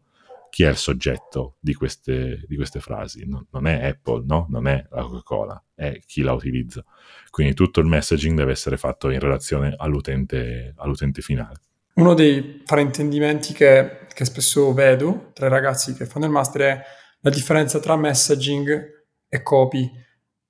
[0.51, 3.25] chi è il soggetto di queste, di queste frasi.
[3.25, 4.47] Non, non, è Apple, no?
[4.49, 6.83] Non è la Coca-Cola, è chi la utilizza.
[7.29, 11.61] Quindi tutto il messaging deve essere fatto in relazione all'utente, all'utente finale.
[11.93, 16.81] Uno dei fraintendimenti che, che, spesso vedo tra i ragazzi che fanno il master è
[17.21, 19.89] la differenza tra messaging e copy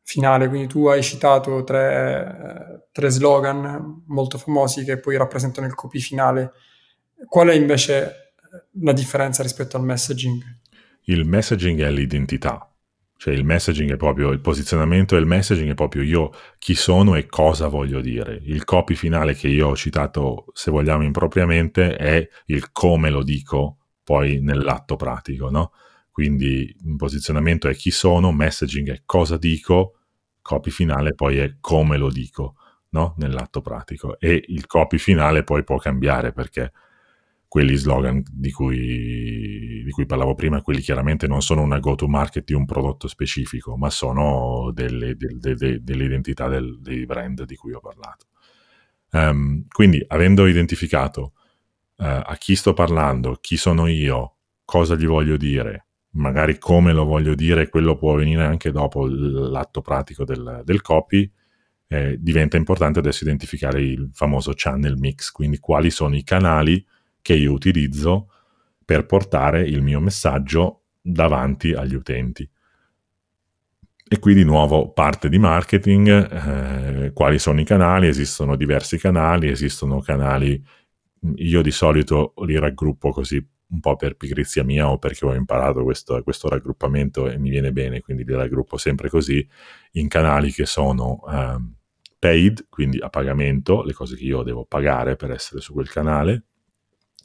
[0.01, 0.47] finale.
[0.47, 6.53] Quindi tu hai citato tre, tre slogan molto famosi che poi rappresentano il copy finale.
[7.27, 8.30] Qual è invece
[8.81, 10.41] la differenza rispetto al messaging?
[11.05, 12.71] Il messaging è l'identità,
[13.17, 17.15] cioè il messaging è proprio il posizionamento e il messaging è proprio io chi sono
[17.15, 18.41] e cosa voglio dire.
[18.43, 23.77] Il copy finale che io ho citato, se vogliamo impropriamente, è il come lo dico
[24.03, 25.71] poi nell'atto pratico, no?
[26.11, 29.99] Quindi il posizionamento è chi sono, messaging è cosa dico,
[30.41, 32.55] copy finale poi è come lo dico,
[32.89, 33.15] no?
[33.17, 34.19] Nell'atto pratico.
[34.19, 36.71] E il copy finale poi può cambiare perché
[37.51, 42.53] quelli slogan di cui, di cui, parlavo prima, quelli chiaramente non sono una go-to-market di
[42.53, 47.57] un prodotto specifico, ma sono delle, de, de, de, delle identità del, dei brand di
[47.57, 48.27] cui ho parlato.
[49.11, 51.33] Um, quindi, avendo identificato
[51.97, 57.03] uh, a chi sto parlando, chi sono io, cosa gli voglio dire, magari come lo
[57.03, 61.29] voglio dire, quello può venire anche dopo l'atto pratico del, del copy,
[61.89, 66.81] eh, diventa importante adesso identificare il famoso channel mix, quindi quali sono i canali
[67.21, 68.29] che io utilizzo
[68.83, 72.49] per portare il mio messaggio davanti agli utenti.
[74.13, 78.07] E qui di nuovo parte di marketing, eh, quali sono i canali?
[78.07, 80.61] Esistono diversi canali, esistono canali,
[81.35, 83.37] io di solito li raggruppo così
[83.71, 87.71] un po' per pigrizia mia o perché ho imparato questo, questo raggruppamento e mi viene
[87.71, 89.47] bene, quindi li raggruppo sempre così,
[89.91, 91.55] in canali che sono eh,
[92.19, 96.47] paid, quindi a pagamento, le cose che io devo pagare per essere su quel canale,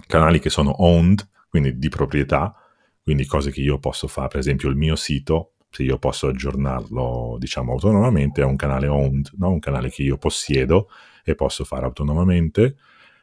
[0.06, 2.54] canali che sono owned, quindi di proprietà,
[3.02, 7.36] quindi cose che io posso fare, per esempio il mio sito se io posso aggiornarlo,
[7.38, 9.50] diciamo, autonomamente, è un canale owned, no?
[9.50, 10.88] un canale che io possiedo
[11.22, 12.76] e posso fare autonomamente.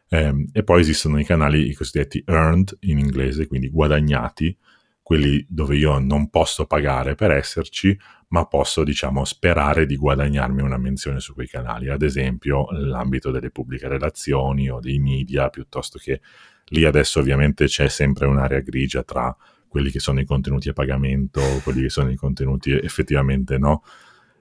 [0.08, 4.56] Eh, e poi esistono i canali i cosiddetti earned in inglese, quindi guadagnati,
[5.02, 10.78] quelli dove io non posso pagare per esserci, ma posso, diciamo, sperare di guadagnarmi una
[10.78, 16.22] menzione su quei canali, ad esempio l'ambito delle pubbliche relazioni o dei media, piuttosto che
[16.68, 19.36] lì adesso ovviamente c'è sempre un'area grigia tra
[19.68, 23.84] quelli che sono i contenuti a pagamento, quelli che sono i contenuti effettivamente no,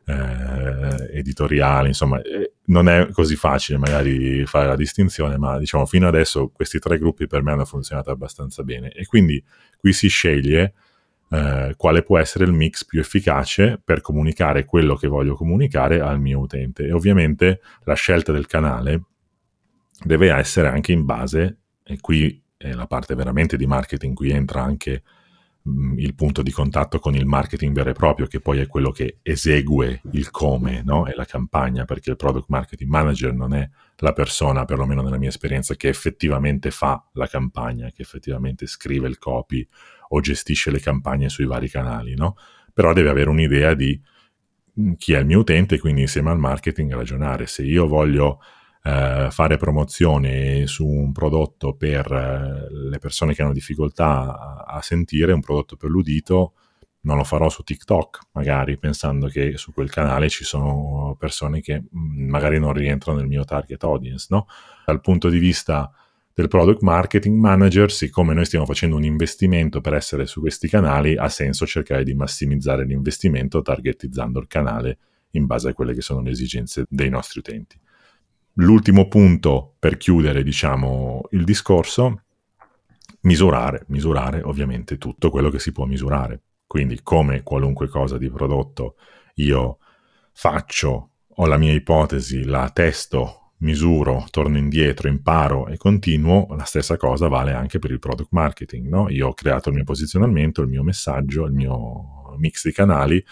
[0.04, 6.06] eh, editoriali, insomma, eh, non è così facile magari fare la distinzione, ma diciamo fino
[6.06, 8.90] adesso questi tre gruppi per me hanno funzionato abbastanza bene.
[8.90, 9.42] E quindi
[9.78, 10.74] qui si sceglie
[11.30, 16.20] eh, quale può essere il mix più efficace per comunicare quello che voglio comunicare al
[16.20, 16.84] mio utente.
[16.84, 19.04] E ovviamente la scelta del canale
[20.04, 24.62] deve essere anche in base, e qui è la parte veramente di marketing, qui entra
[24.62, 25.02] anche
[25.68, 28.90] Mm, il punto di contatto con il marketing vero e proprio, che poi è quello
[28.90, 31.06] che esegue il come, no?
[31.06, 33.68] è la campagna, perché il product marketing manager non è
[33.98, 39.18] la persona, perlomeno nella mia esperienza, che effettivamente fa la campagna, che effettivamente scrive il
[39.18, 39.66] copy
[40.08, 42.36] o gestisce le campagne sui vari canali, no?
[42.72, 44.00] però deve avere un'idea di
[44.80, 47.46] mm, chi è il mio utente, quindi insieme al marketing ragionare.
[47.46, 48.40] Se io voglio
[48.84, 54.82] eh, fare promozione su un prodotto per eh, le persone che hanno difficoltà a, a,
[54.82, 56.54] sentire, un prodotto per l'udito,
[57.02, 61.80] non lo farò su TikTok, magari pensando che su quel canale ci sono persone che
[61.80, 64.46] mm, magari non rientrano nel mio target audience, no?
[64.84, 65.92] Dal punto di vista
[66.34, 71.16] del product marketing manager, siccome noi stiamo facendo un investimento per essere su questi canali,
[71.16, 74.98] ha senso cercare di massimizzare l'investimento targetizzando il canale
[75.32, 77.78] in base a quelle che sono le esigenze dei nostri utenti
[78.54, 82.22] l'ultimo punto per chiudere, diciamo, il discorso,
[83.22, 86.42] misurare, misurare ovviamente tutto quello che si può misurare.
[86.66, 88.96] Quindi come qualunque cosa di prodotto
[89.36, 89.78] io
[90.32, 96.96] faccio, ho la mia ipotesi, la testo, misuro, torno indietro, imparo e continuo, la stessa
[96.96, 98.88] cosa vale anche per il product marketing.
[98.88, 99.08] No?
[99.08, 103.24] Io ho creato il mio posizionamento, il mio messaggio, il mio mix di canali,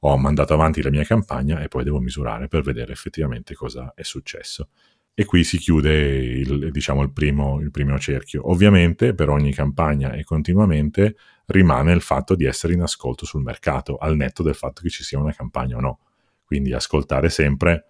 [0.00, 4.02] ho mandato avanti la mia campagna e poi devo misurare per vedere effettivamente cosa è
[4.02, 4.68] successo.
[5.14, 8.48] E qui si chiude il, diciamo, il, primo, il primo cerchio.
[8.50, 13.96] Ovviamente per ogni campagna e continuamente rimane il fatto di essere in ascolto sul mercato,
[13.96, 15.98] al netto del fatto che ci sia una campagna o no.
[16.44, 17.84] Quindi ascoltare sempre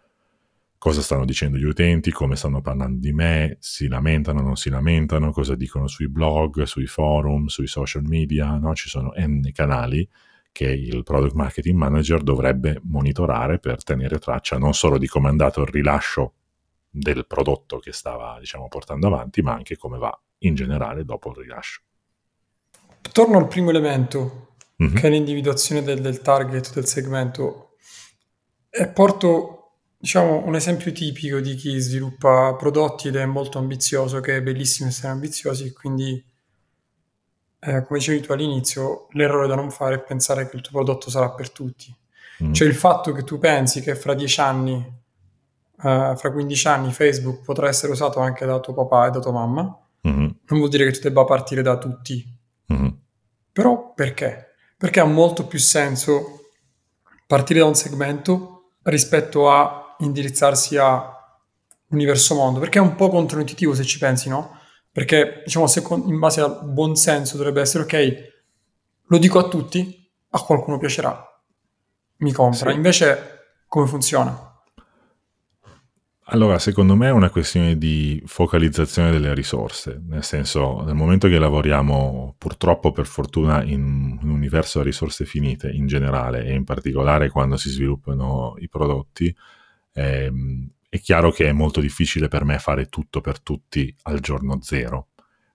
[0.78, 4.70] cosa stanno dicendo gli utenti, come stanno parlando di me, si lamentano o non si
[4.70, 8.74] lamentano, cosa dicono sui blog, sui forum, sui social media, no?
[8.74, 10.08] ci sono n canali
[10.58, 15.30] che il product marketing manager dovrebbe monitorare per tenere traccia non solo di come è
[15.30, 16.32] andato il rilascio
[16.90, 21.36] del prodotto che stava diciamo, portando avanti, ma anche come va in generale dopo il
[21.36, 21.82] rilascio.
[23.12, 24.96] Torno al primo elemento, mm-hmm.
[24.96, 27.76] che è l'individuazione del, del, target, del segmento,
[28.68, 34.34] e porto diciamo, un esempio tipico di chi sviluppa prodotti ed è molto ambizioso, che
[34.34, 36.20] è bellissimo essere ambiziosi, quindi
[37.60, 41.10] eh, come dicevi tu all'inizio, l'errore da non fare è pensare che il tuo prodotto
[41.10, 41.94] sarà per tutti.
[42.44, 42.52] Mm.
[42.52, 47.42] Cioè il fatto che tu pensi che fra 10 anni, uh, fra 15 anni Facebook
[47.42, 49.62] potrà essere usato anche da tuo papà e da tua mamma,
[50.08, 50.12] mm.
[50.12, 52.24] non vuol dire che tu debba partire da tutti.
[52.72, 52.88] Mm.
[53.52, 54.54] Però perché?
[54.76, 56.50] Perché ha molto più senso
[57.26, 61.12] partire da un segmento rispetto a indirizzarsi a
[61.88, 64.57] universo mondo, perché è un po' controintuitivo se ci pensi, no?
[64.98, 65.66] Perché, diciamo,
[66.06, 68.32] in base al buon senso dovrebbe essere, ok,
[69.06, 71.24] lo dico a tutti, a qualcuno piacerà,
[72.16, 72.70] mi compra.
[72.70, 72.76] Sì.
[72.76, 74.60] Invece, come funziona?
[76.24, 81.38] Allora, secondo me è una questione di focalizzazione delle risorse, nel senso, nel momento che
[81.38, 87.30] lavoriamo purtroppo per fortuna in un universo a risorse finite in generale e in particolare
[87.30, 89.32] quando si sviluppano i prodotti,
[89.92, 94.60] ehm, è chiaro che è molto difficile per me fare tutto per tutti al giorno
[94.62, 95.08] zero.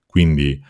[0.05, 0.61] Quindi,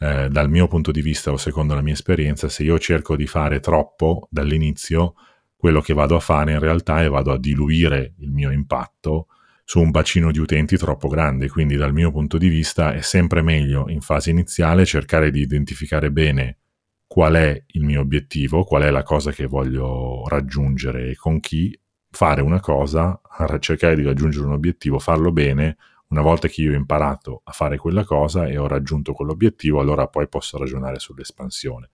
[0.00, 3.26] eh, dal mio punto di vista o secondo la mia esperienza, se io cerco di
[3.26, 5.14] fare troppo dall'inizio,
[5.56, 9.28] quello che vado a fare in realtà è vado a diluire il mio impatto
[9.64, 11.48] su un bacino di utenti troppo grande.
[11.48, 16.10] Quindi, dal mio punto di vista, è sempre meglio in fase iniziale cercare di identificare
[16.10, 16.58] bene
[17.06, 21.78] qual è il mio obiettivo, qual è la cosa che voglio raggiungere e con chi
[22.10, 23.20] fare una cosa,
[23.60, 25.76] cercare di raggiungere un obiettivo, farlo bene,
[26.08, 30.06] una volta che io ho imparato a fare quella cosa e ho raggiunto quell'obiettivo, allora
[30.08, 31.90] poi posso ragionare sull'espansione.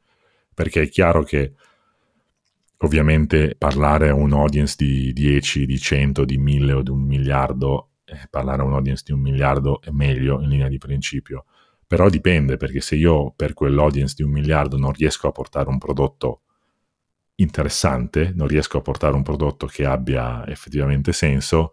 [0.54, 1.52] Perché è chiaro che
[2.78, 7.90] ovviamente parlare a un audience di 10, di 100, di 1000 o di un miliardo,
[8.04, 11.46] eh, parlare a un audience di un miliardo è meglio in linea di principio.
[11.86, 15.78] Però dipende, perché se io per quell'audience di un miliardo non riesco a portare un
[15.78, 16.42] prodotto
[17.36, 21.72] interessante, non riesco a portare un prodotto che abbia effettivamente senso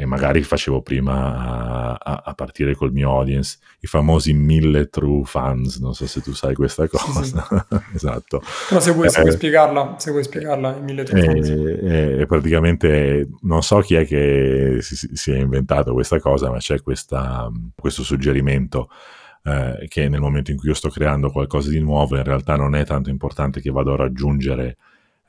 [0.00, 5.78] e magari facevo prima a, a, partire col mio audience i famosi mille true fans,
[5.78, 7.20] non so se tu sai questa cosa.
[7.24, 7.80] Sì, sì.
[7.96, 8.40] esatto.
[8.68, 11.48] Però se vuoi, se vuoi, eh, spiegarla, se vuoi spiegarla, i mille true fans.
[11.48, 16.80] E, praticamente non so chi è che si, si, è inventato questa cosa, ma c'è
[16.80, 18.88] questa, questo suggerimento
[19.42, 22.76] eh, che nel momento in cui io sto creando qualcosa di nuovo in realtà non
[22.76, 24.76] è tanto importante che vado a raggiungere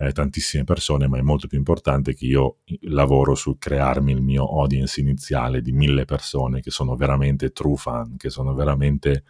[0.02, 4.48] eh, tantissime persone, ma è molto più importante che io lavoro sul crearmi il mio
[4.48, 9.26] audience iniziale di mille persone che sono veramente true fan, che sono veramente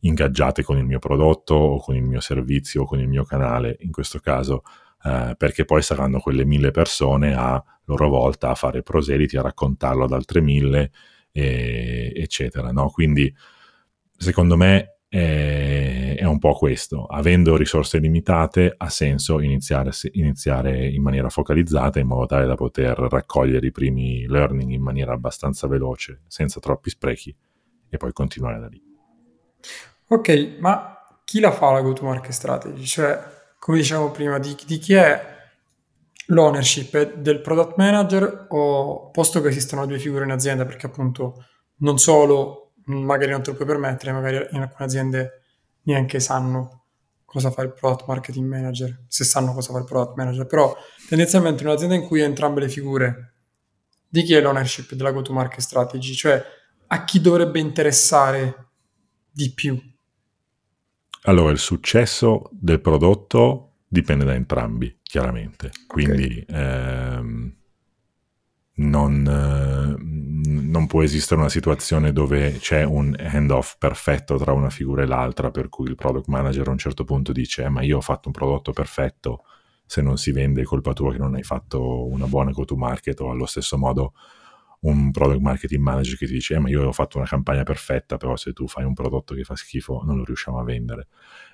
[0.00, 3.76] ingaggiate con il mio prodotto o con il mio servizio o con il mio canale,
[3.80, 4.62] in questo caso,
[5.02, 10.04] eh, perché poi saranno quelle mille persone a loro volta a fare proseliti, a raccontarlo
[10.04, 10.92] ad altre mille,
[11.32, 12.70] e, eccetera.
[12.70, 12.88] No?
[12.90, 13.34] Quindi,
[14.16, 17.04] secondo me, è, è un po' questo.
[17.04, 22.98] Avendo risorse limitate ha senso iniziare, iniziare in maniera focalizzata in modo tale da poter
[22.98, 27.34] raccogliere i primi learning in maniera abbastanza veloce, senza troppi sprechi,
[27.88, 28.82] e poi continuare da lì.
[30.08, 32.84] Ok, ma chi la fa la go-to-market strategy?
[32.84, 33.18] Cioè,
[33.60, 35.32] come dicevamo prima, di, di chi è
[36.26, 41.44] l'ownership del product manager o posto che esistono due figure in azienda perché appunto
[41.78, 45.42] non solo magari non te lo puoi permettere, magari in alcune aziende
[45.82, 46.84] neanche sanno
[47.24, 50.76] cosa fa il product marketing manager, se sanno cosa fa il product manager, però
[51.08, 53.34] tendenzialmente in un'azienda in cui entrambe le figure
[54.08, 56.42] di chi è l'ownership della go-to-market strategy, cioè
[56.86, 58.68] a chi dovrebbe interessare
[59.32, 59.76] di più?
[61.22, 65.72] Allora, il successo del prodotto dipende da entrambi, chiaramente.
[65.88, 66.56] Quindi okay.
[66.56, 67.56] ehm,
[68.76, 75.02] non, eh, non, può esistere una situazione dove c'è un handoff perfetto tra una figura
[75.02, 77.98] e l'altra, per cui il product manager a un certo punto dice: eh, Ma io
[77.98, 79.44] ho fatto un prodotto perfetto,
[79.86, 83.30] se non si vende è colpa tua che non hai fatto una buona go-to-market, o
[83.30, 84.14] allo stesso modo
[84.80, 88.16] un product marketing manager che ti dice: eh, Ma io ho fatto una campagna perfetta,
[88.16, 91.08] però se tu fai un prodotto che fa schifo, non lo riusciamo a vendere.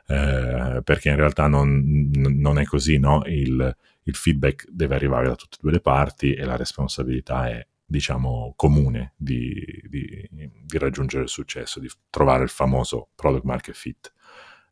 [0.06, 3.22] Eh, perché in realtà non, non è così, no?
[3.26, 7.66] Il, il feedback deve arrivare da tutte e due le parti e la responsabilità è
[7.84, 9.52] diciamo comune di,
[9.88, 14.12] di, di raggiungere il successo, di trovare il famoso product market fit.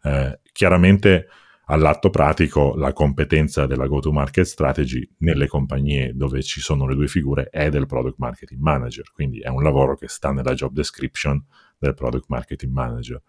[0.03, 1.27] Eh, chiaramente
[1.71, 7.49] all'atto pratico la competenza della go-to-market strategy nelle compagnie dove ci sono le due figure
[7.51, 11.45] è del product marketing manager, quindi è un lavoro che sta nella job description
[11.79, 13.21] del product marketing manager.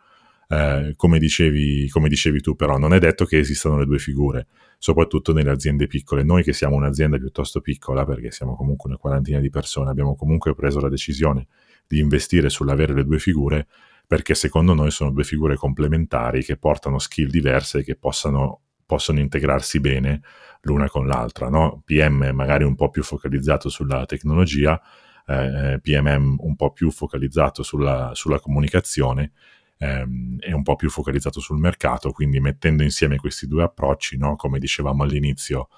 [0.52, 4.48] Eh, come, dicevi, come dicevi tu, però, non è detto che esistano le due figure,
[4.80, 6.24] soprattutto nelle aziende piccole.
[6.24, 10.56] Noi che siamo un'azienda piuttosto piccola, perché siamo comunque una quarantina di persone, abbiamo comunque
[10.56, 11.48] preso la decisione
[11.88, 13.68] di investire sull'avere le due figure
[14.10, 19.20] perché secondo noi sono due figure complementari che portano skill diverse e che possano, possono
[19.20, 20.22] integrarsi bene
[20.62, 21.48] l'una con l'altra.
[21.48, 21.84] No?
[21.86, 24.82] PM magari un po' più focalizzato sulla tecnologia,
[25.28, 29.34] eh, PMM un po' più focalizzato sulla, sulla comunicazione
[29.80, 34.36] ehm, è un po' più focalizzato sul mercato, quindi mettendo insieme questi due approcci, no?
[34.36, 35.70] come dicevamo all'inizio,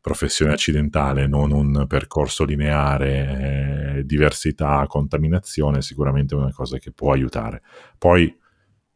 [0.00, 7.12] professione accidentale, non un percorso lineare, eh, diversità, contaminazione, sicuramente è una cosa che può
[7.12, 7.62] aiutare.
[7.96, 8.38] Poi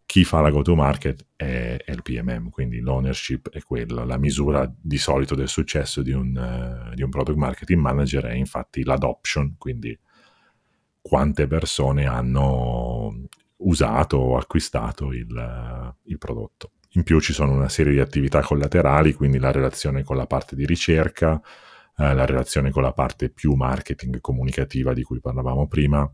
[0.05, 4.99] chi fa la go-to-market è, è, il PMM, quindi l'ownership è quella, la misura di
[4.99, 9.99] solito del successo di un, uh, di un product marketing manager è infatti l'adoption, quindi
[11.01, 16.73] quante persone hanno usato o acquistato il, il prodotto.
[16.93, 20.57] In più ci sono una serie di attività collaterali, quindi la relazione con la parte
[20.57, 21.41] di ricerca,
[21.97, 26.11] eh, la relazione con la parte più marketing comunicativa di cui parlavamo prima,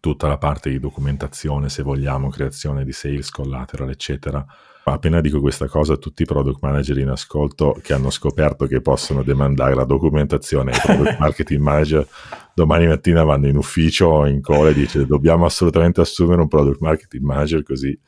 [0.00, 4.44] tutta la parte di documentazione, se vogliamo, creazione di sales collateral, eccetera.
[4.92, 9.22] Appena dico questa cosa, tutti i product manager in ascolto che hanno scoperto che possono
[9.22, 12.06] demandare la documentazione ai product marketing manager,
[12.54, 16.80] domani mattina vanno in ufficio o in call e dice dobbiamo assolutamente assumere un product
[16.80, 17.98] marketing manager così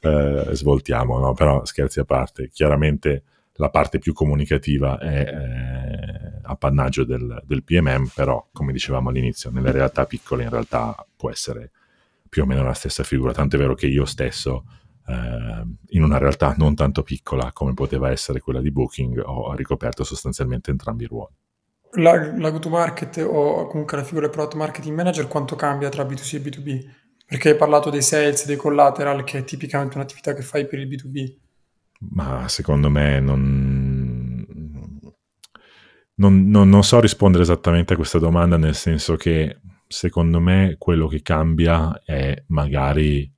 [0.00, 1.32] eh, svoltiamo, no?
[1.32, 3.22] Però scherzi a parte, chiaramente
[3.54, 9.72] la parte più comunicativa è eh, appannaggio del, del, PMM, però come dicevamo all'inizio, nelle
[9.72, 11.70] realtà piccole in realtà può essere
[12.28, 14.64] più o meno la stessa figura, tant'è vero che io stesso
[15.06, 20.04] eh, in una realtà non tanto piccola come poteva essere quella di Booking ho ricoperto
[20.04, 21.34] sostanzialmente entrambi i ruoli.
[21.96, 26.36] La, la go-to-market o comunque la figura del product marketing manager quanto cambia tra B2C
[26.36, 26.84] e B2B?
[27.26, 30.88] Perché hai parlato dei sales, dei collateral, che è tipicamente un'attività che fai per il
[30.88, 31.42] B2B
[32.10, 34.44] ma secondo me non,
[36.14, 41.06] non, non, non, so rispondere esattamente a questa domanda, nel senso che secondo me quello
[41.06, 43.32] che cambia è magari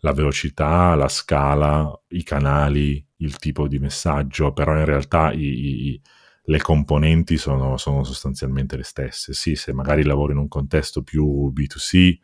[0.00, 6.00] la velocità, la scala, i canali, il tipo di messaggio, però in realtà i, i,
[6.44, 9.32] le componenti sono, sono, sostanzialmente le stesse.
[9.32, 12.18] Sì, se magari lavoro in un contesto più B2C,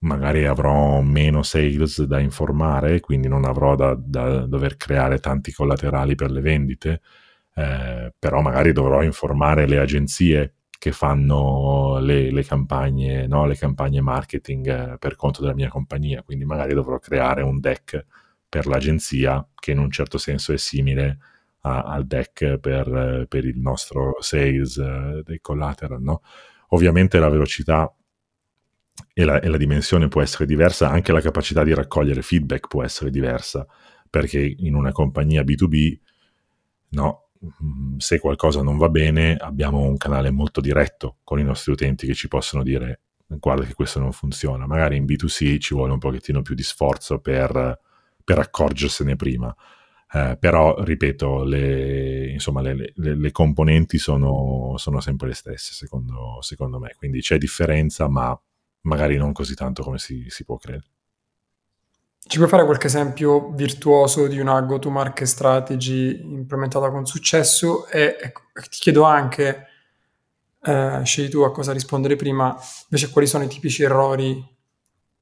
[0.00, 6.14] magari avrò meno sales da informare, quindi non avrò da, da dover creare tanti collaterali
[6.14, 7.00] per le vendite,
[7.54, 13.44] eh, però magari dovrò informare le agenzie che fanno le, le campagne, no?
[13.44, 18.06] le campagne marketing eh, per conto della mia compagnia, quindi magari dovrò creare un deck
[18.48, 21.18] per l'agenzia che in un certo senso è simile
[21.60, 26.00] a, al deck per, per, il nostro sales eh, dei collateral.
[26.00, 26.22] No?
[26.68, 27.94] Ovviamente la velocità
[29.12, 32.82] e la, e la, dimensione può essere diversa, anche la capacità di raccogliere feedback può
[32.82, 33.66] essere diversa,
[34.08, 35.98] perché in una compagnia B2B,
[36.92, 37.29] no,
[37.96, 42.14] se qualcosa non va bene, abbiamo un canale molto diretto con i nostri utenti che
[42.14, 43.00] ci possono dire
[43.38, 44.66] guarda che questo non funziona.
[44.66, 47.78] Magari in B2C ci vuole un pochettino più di sforzo per,
[48.24, 49.54] per accorgersene prima.
[50.12, 56.38] Eh, però, ripeto, le, insomma, le, le, le componenti sono, sono, sempre le stesse, secondo,
[56.40, 56.94] secondo me.
[56.96, 58.38] Quindi c'è differenza, ma
[58.82, 60.88] magari non così tanto come si, si può credere.
[62.30, 67.88] Ci puoi fare qualche esempio virtuoso di una go-to-market strategy implementata con successo?
[67.88, 68.32] E, e
[68.68, 69.66] ti chiedo anche,
[70.62, 72.56] eh, scegli tu a cosa rispondere prima,
[72.88, 74.48] invece quali sono i tipici errori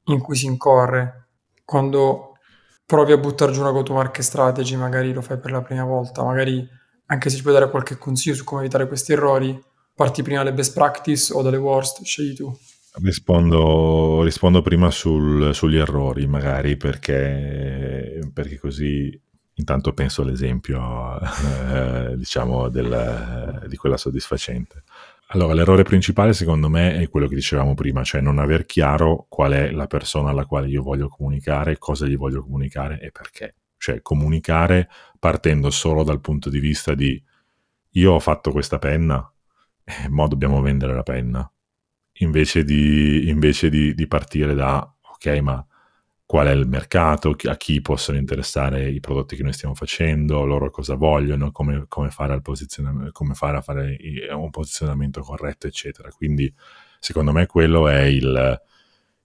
[0.04, 1.28] in cui si incorre
[1.64, 2.36] quando
[2.84, 6.68] provi a buttare giù una go-to-market strategy, magari lo fai per la prima volta, magari
[7.06, 9.58] anche se ci puoi dare qualche consiglio su come evitare questi errori,
[9.94, 12.54] parti prima dalle best practice o dalle worst, scegli tu.
[12.94, 19.20] Rispondo, rispondo prima sul, sugli errori, magari perché, perché, così
[19.54, 24.82] intanto penso all'esempio, eh, diciamo, del, di quella soddisfacente.
[25.28, 29.52] Allora, l'errore principale secondo me è quello che dicevamo prima, cioè non aver chiaro qual
[29.52, 33.54] è la persona alla quale io voglio comunicare, cosa gli voglio comunicare e perché.
[33.76, 34.88] Cioè comunicare
[35.20, 37.22] partendo solo dal punto di vista di
[37.90, 39.30] io ho fatto questa penna,
[39.84, 41.48] e mo dobbiamo vendere la penna
[42.18, 44.78] invece di, invece di, di partire da,
[45.14, 45.64] ok, ma
[46.28, 50.70] qual è il mercato, a chi possono interessare i prodotti che noi stiamo facendo, loro
[50.70, 52.42] cosa vogliono, come, come, fare,
[53.12, 53.96] come fare, a fare
[54.30, 56.10] un posizionamento corretto, eccetera.
[56.10, 56.52] Quindi,
[57.00, 58.60] secondo me, quello è il,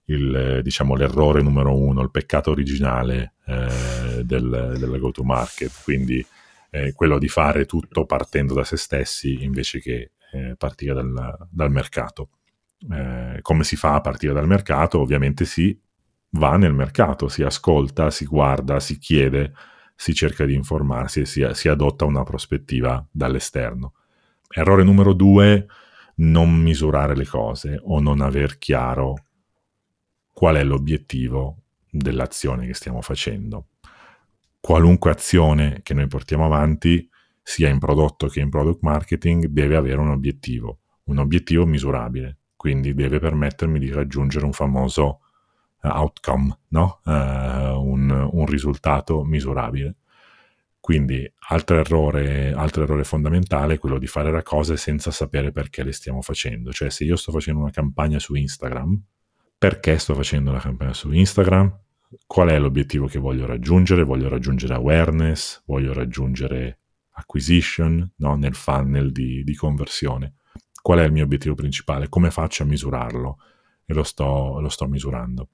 [0.06, 5.84] il diciamo, l'errore numero uno, il peccato originale eh, del, della go-to-market.
[5.84, 6.26] Quindi,
[6.70, 11.70] eh, quello di fare tutto partendo da se stessi invece che eh, partire dal, dal
[11.70, 12.30] mercato
[12.92, 15.00] eh, come si fa a partire dal mercato?
[15.00, 15.80] Ovviamente si
[16.32, 19.54] va nel mercato, si ascolta, si guarda, si chiede,
[19.96, 23.94] si cerca di informarsi e si, si adotta una prospettiva dall'esterno.
[24.50, 25.68] Errore numero due,
[26.16, 29.26] non misurare le cose o non aver chiaro
[30.32, 31.58] qual è l'obiettivo
[31.90, 33.68] dell'azione che stiamo facendo.
[34.60, 37.08] Qualunque azione che noi portiamo avanti,
[37.42, 42.94] sia in prodotto che in product marketing, deve avere un obiettivo, un obiettivo misurabile quindi
[42.94, 45.20] deve permettermi di raggiungere un famoso
[45.82, 47.02] uh, outcome, no?
[47.04, 49.98] uh, un, un, risultato misurabile.
[50.80, 55.84] Quindi altro errore, altro errore fondamentale è quello di fare le cose senza sapere perché
[55.84, 56.72] le stiamo facendo.
[56.72, 58.98] Cioè se io sto facendo una campagna su Instagram,
[59.58, 61.82] perché sto facendo la campagna su Instagram?
[62.26, 64.06] Qual è l'obiettivo che voglio raggiungere?
[64.06, 66.80] Voglio raggiungere awareness, voglio raggiungere
[67.16, 68.36] acquisition no?
[68.36, 70.36] nel funnel di, di conversione
[70.84, 73.38] qual è il mio obiettivo principale, come faccio a misurarlo
[73.86, 75.48] e lo sto, lo sto misurando.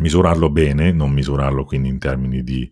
[0.00, 2.70] Misurarlo bene, non misurarlo quindi in termini di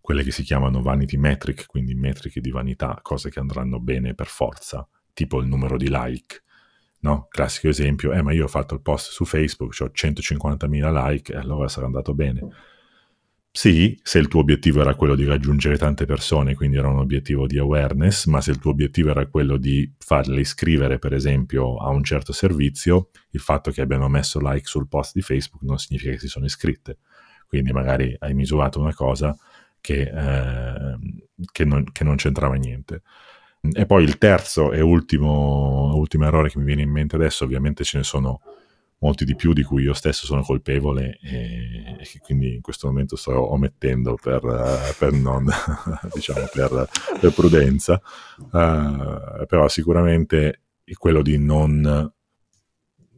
[0.00, 4.26] quelle che si chiamano vanity metric, quindi metriche di vanità, cose che andranno bene per
[4.26, 6.42] forza, tipo il numero di like.
[7.02, 7.28] No?
[7.30, 11.36] Classico esempio, eh ma io ho fatto il post su Facebook, ho 150.000 like e
[11.36, 12.40] allora sarà andato bene
[13.58, 17.48] sì, se il tuo obiettivo era quello di raggiungere tante persone, quindi era un obiettivo
[17.48, 21.88] di awareness, ma se il tuo obiettivo era quello di farle iscrivere, per esempio, a
[21.88, 26.12] un certo servizio, il fatto che abbiano messo like sul post di Facebook non significa
[26.12, 26.98] che si sono iscritte.
[27.48, 29.36] Quindi magari hai misurato una cosa
[29.80, 30.98] che, eh,
[31.50, 33.02] che, non, che non, c'entrava niente.
[33.72, 37.82] E poi il terzo e ultimo, ultimo errore che mi viene in mente adesso, ovviamente
[37.82, 38.40] ce ne sono
[39.00, 43.16] molti di più di cui io stesso sono colpevole e, che quindi in questo momento
[43.16, 45.46] sto omettendo per, uh, per non,
[46.12, 46.88] diciamo, per,
[47.20, 48.00] per prudenza,
[48.38, 52.12] uh, però sicuramente è quello di non,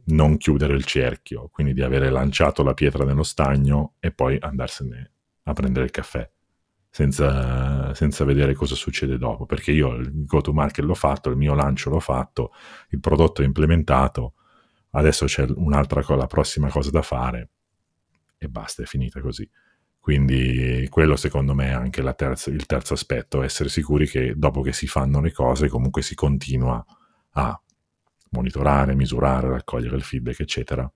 [0.05, 5.11] non chiudere il cerchio, quindi di avere lanciato la pietra nello stagno e poi andarsene
[5.43, 6.29] a prendere il caffè.
[6.93, 11.37] Senza, senza, vedere cosa succede dopo, perché io il go to market l'ho fatto, il
[11.37, 12.51] mio lancio l'ho fatto,
[12.89, 14.33] il prodotto è implementato,
[14.91, 17.49] adesso c'è un'altra cosa, la prossima cosa da fare
[18.37, 19.47] e basta, è finita così.
[19.99, 24.73] Quindi quello secondo me è anche terza, il terzo aspetto, essere sicuri che dopo che
[24.73, 26.83] si fanno le cose comunque si continua
[27.33, 27.61] a
[28.31, 30.91] monitorare, misurare, raccogliere il feedback, eccetera,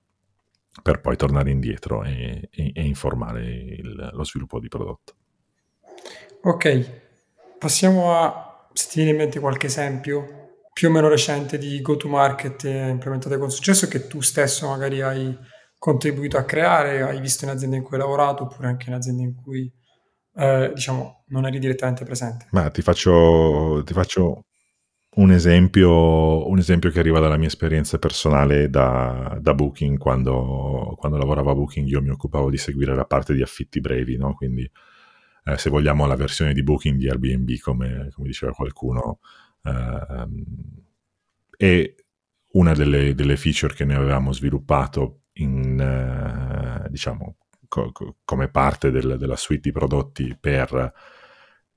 [0.82, 5.14] per poi tornare indietro e, e, e informare il, lo sviluppo di prodotto.
[6.42, 7.02] Ok,
[7.60, 10.45] passiamo a, se ti viene in mente qualche esempio
[10.76, 15.34] più o meno recente di go-to-market implementate con successo che tu stesso magari hai
[15.78, 19.24] contribuito a creare, hai visto in azienda in cui hai lavorato oppure anche in aziende
[19.24, 19.72] in cui
[20.36, 22.48] eh, diciamo non eri direttamente presente.
[22.52, 24.48] Ma ti faccio, ti faccio
[25.16, 31.18] un, esempio, un esempio che arriva dalla mia esperienza personale da, da Booking, quando, quando,
[31.18, 34.34] lavoravo a Booking io mi occupavo di seguire la parte di affitti brevi, no?
[34.34, 34.70] quindi
[35.46, 39.20] eh, se vogliamo la versione di Booking di Airbnb come, come diceva qualcuno.
[39.66, 40.28] Eh,
[41.58, 41.96] e
[42.54, 47.38] una delle, delle feature che ne avevamo sviluppato in, eh, diciamo,
[47.68, 47.92] co-
[48.24, 50.94] come parte del, della suite di prodotti per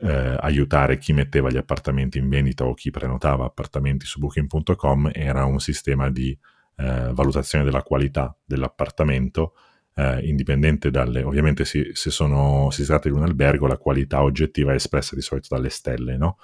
[0.01, 5.45] eh, aiutare chi metteva gli appartamenti in vendita o chi prenotava appartamenti su booking.com era
[5.45, 6.37] un sistema di
[6.77, 9.55] eh, valutazione della qualità dell'appartamento
[9.97, 14.71] eh, indipendente dalle ovviamente si, se, sono, si tratta di un albergo la qualità oggettiva
[14.71, 16.39] è espressa di solito dalle stelle no?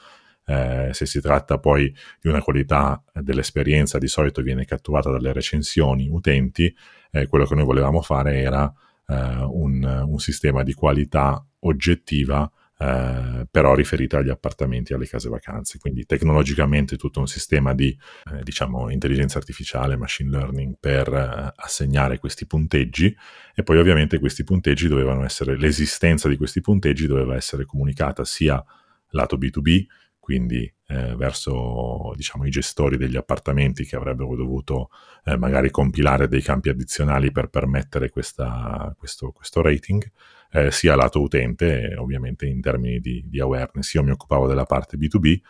[0.47, 6.09] Eh, se si tratta poi di una qualità dell'esperienza, di solito viene catturata dalle recensioni
[6.09, 6.75] utenti,
[7.11, 8.73] eh, quello che noi volevamo fare era
[9.07, 15.29] eh, un, un, sistema di qualità oggettiva eh, però riferita agli appartamenti e alle case
[15.29, 15.79] vacanze.
[15.79, 17.97] Quindi tecnologicamente tutto un sistema di
[18.33, 23.15] eh, diciamo intelligenza artificiale, machine learning per eh, assegnare questi punteggi
[23.55, 28.63] e poi ovviamente questi punteggi dovevano essere, l'esistenza di questi punteggi doveva essere comunicata sia
[29.11, 29.85] lato B2B
[30.25, 34.89] quindi eh, verso diciamo, i gestori degli appartamenti che avrebbero dovuto
[35.23, 40.03] eh, magari compilare dei campi addizionali per permettere questa, questo, questo, rating,
[40.51, 43.93] eh, sia lato utente, ovviamente in termini di, di, awareness.
[43.93, 45.41] Io mi occupavo della parte B2B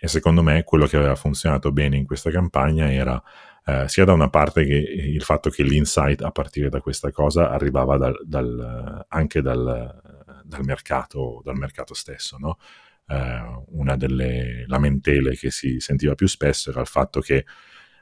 [0.00, 3.22] e secondo me quello che aveva funzionato bene in questa campagna era
[3.66, 7.50] eh, sia da una parte che il fatto che l'insight a partire da questa cosa
[7.50, 12.58] arrivava dal, dal, anche dal, dal, mercato, dal mercato stesso, no?
[13.06, 17.44] Eh, una delle lamentele che si sentiva più spesso era il fatto che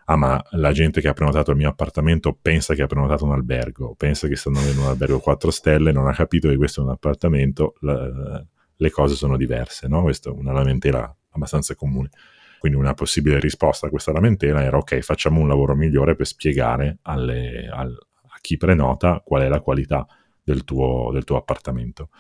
[0.04, 3.32] ah ma la gente che ha prenotato il mio appartamento pensa che ha prenotato un
[3.32, 6.84] albergo, pensa che stanno in un albergo 4 stelle, non ha capito che questo è
[6.84, 8.44] un appartamento, la,
[8.76, 10.02] le cose sono diverse, no?
[10.02, 12.10] Questa è una lamentela abbastanza comune.
[12.58, 16.98] Quindi una possibile risposta a questa lamentela era ok, facciamo un lavoro migliore per spiegare
[17.02, 20.06] alle, al, a chi prenota qual è la qualità
[20.42, 22.10] del tuo, del tuo appartamento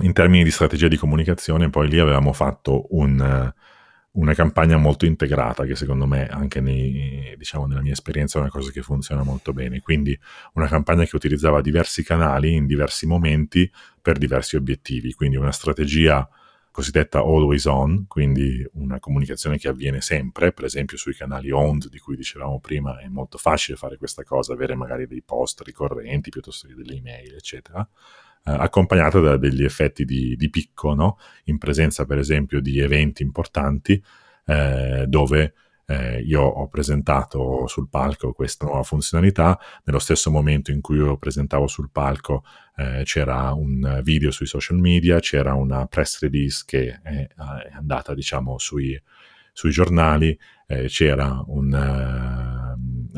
[0.00, 3.52] in termini di strategia di comunicazione, poi lì avevamo fatto un,
[4.12, 8.50] una campagna molto integrata, che secondo me anche nei, diciamo, nella mia esperienza è una
[8.50, 9.80] cosa che funziona molto bene.
[9.80, 10.18] Quindi
[10.54, 13.70] una campagna che utilizzava diversi canali in diversi momenti
[14.00, 15.12] per diversi obiettivi.
[15.12, 16.26] Quindi una strategia
[16.70, 21.98] cosiddetta always on, quindi una comunicazione che avviene sempre, per esempio sui canali owned di
[21.98, 26.66] cui dicevamo prima, è molto facile fare questa cosa, avere magari dei post ricorrenti piuttosto
[26.66, 31.18] che delle email, eccetera eh, accompagnata da degli effetti di, di picco, no?
[31.44, 34.02] in presenza per esempio di eventi importanti
[34.46, 35.54] eh, dove
[35.86, 41.16] eh, io ho presentato sul palco questa nuova funzionalità, nello stesso momento in cui io
[41.16, 42.44] presentavo sul palco
[42.76, 48.14] eh, c'era un video sui social media, c'era una press release che è, è andata
[48.14, 49.00] diciamo sui,
[49.52, 50.36] sui giornali,
[50.66, 52.41] eh, c'era un, uh,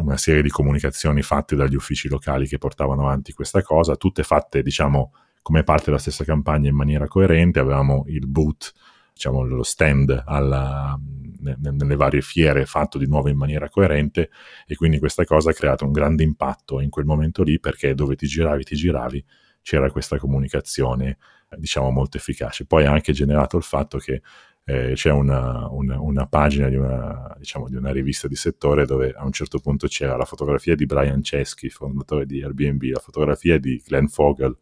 [0.05, 4.63] una serie di comunicazioni fatte dagli uffici locali che portavano avanti questa cosa, tutte fatte
[4.63, 8.73] diciamo come parte della stessa campagna in maniera coerente, avevamo il boot,
[9.13, 10.99] diciamo lo stand alla,
[11.41, 14.31] nelle varie fiere fatto di nuovo in maniera coerente
[14.67, 18.17] e quindi questa cosa ha creato un grande impatto in quel momento lì perché dove
[18.17, 19.25] ti giravi ti giravi
[19.61, 21.19] c'era questa comunicazione
[21.57, 22.67] diciamo molto efficace.
[22.67, 24.23] Poi ha anche generato il fatto che
[24.65, 29.13] eh, c'è una, una, una, pagina di una, diciamo, di una, rivista di settore dove
[29.15, 33.59] a un certo punto c'era la fotografia di Brian Chesky, fondatore di Airbnb, la fotografia
[33.59, 34.57] di Glenn Fogel,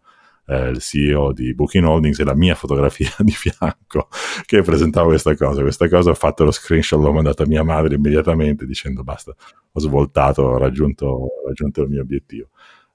[0.46, 4.08] eh, il CEO di Booking Holdings e la mia fotografia di fianco
[4.44, 5.62] che presentava questa cosa.
[5.62, 9.34] Questa cosa ho fatto lo screenshot, l'ho mandato a mia madre immediatamente dicendo basta,
[9.70, 12.48] ho svoltato, ho raggiunto, ho raggiunto il mio obiettivo.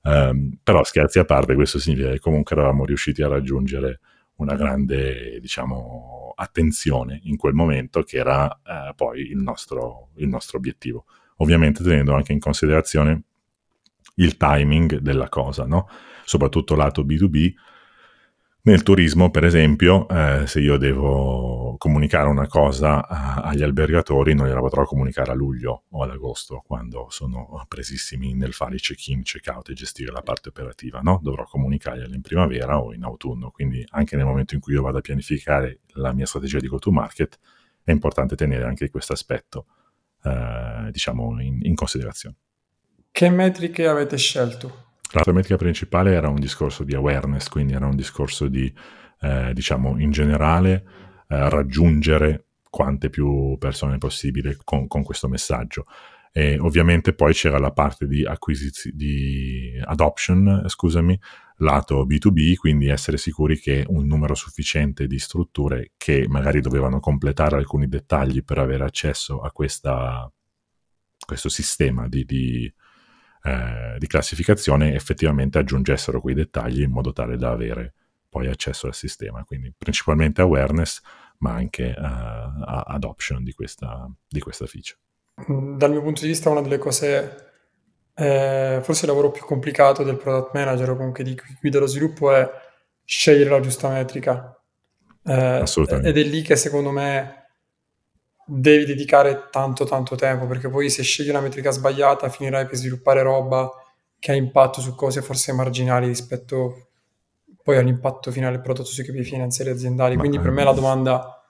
[0.03, 3.99] Um, però scherzi a parte, questo significa che comunque eravamo riusciti a raggiungere
[4.35, 10.57] una grande, diciamo, attenzione in quel momento che era eh, poi il nostro, il nostro
[10.57, 11.05] obiettivo.
[11.37, 13.23] Ovviamente tenendo anche in considerazione
[14.15, 15.87] il timing della cosa, no?
[16.25, 17.53] soprattutto lato B2B.
[18.63, 24.47] Nel turismo, per esempio, eh, se io devo comunicare una cosa a, agli albergatori, non
[24.47, 29.23] gliela potrò comunicare a luglio o ad agosto, quando sono presissimi nel fare i check-in,
[29.23, 31.19] check-out e gestire la parte operativa, no?
[31.21, 34.97] Dovrò comunicargliela in primavera o in autunno, quindi anche nel momento in cui io vado
[34.97, 37.39] a pianificare la mia strategia di go-to-market,
[37.83, 39.65] è importante tenere anche questo aspetto,
[40.23, 42.35] eh, diciamo, in, in considerazione.
[43.11, 44.85] Che metriche avete scelto?
[45.11, 48.71] La metrica principale era un discorso di awareness, quindi era un discorso di,
[49.21, 55.85] eh, diciamo, in generale eh, raggiungere quante più persone possibile con, con questo messaggio.
[56.31, 61.19] E ovviamente poi c'era la parte di, acquisiz- di adoption, scusami,
[61.57, 67.55] lato B2B, quindi essere sicuri che un numero sufficiente di strutture che magari dovevano completare
[67.55, 70.31] alcuni dettagli per avere accesso a questa,
[71.25, 72.71] questo sistema di, di,
[73.43, 77.93] eh, di classificazione effettivamente aggiungessero quei dettagli in modo tale da avere
[78.37, 79.43] poi accesso al sistema.
[79.43, 81.01] Quindi principalmente awareness,
[81.39, 82.03] ma anche uh,
[82.85, 84.99] adoption di questa, di questa feature.
[85.77, 87.51] Dal mio punto di vista una delle cose,
[88.15, 91.87] eh, forse il lavoro più complicato del product manager o comunque di chi guida lo
[91.87, 92.49] sviluppo è
[93.03, 94.59] scegliere la giusta metrica.
[95.23, 96.09] Eh, Assolutamente.
[96.09, 97.49] Ed è lì che secondo me
[98.45, 103.21] devi dedicare tanto tanto tempo perché poi se scegli una metrica sbagliata finirai per sviluppare
[103.21, 103.69] roba
[104.17, 106.86] che ha impatto su cose forse marginali rispetto
[107.67, 110.15] poi all'impatto finale del prodotto sui KPI finanziari aziendali.
[110.15, 111.43] Ma quindi per me la domanda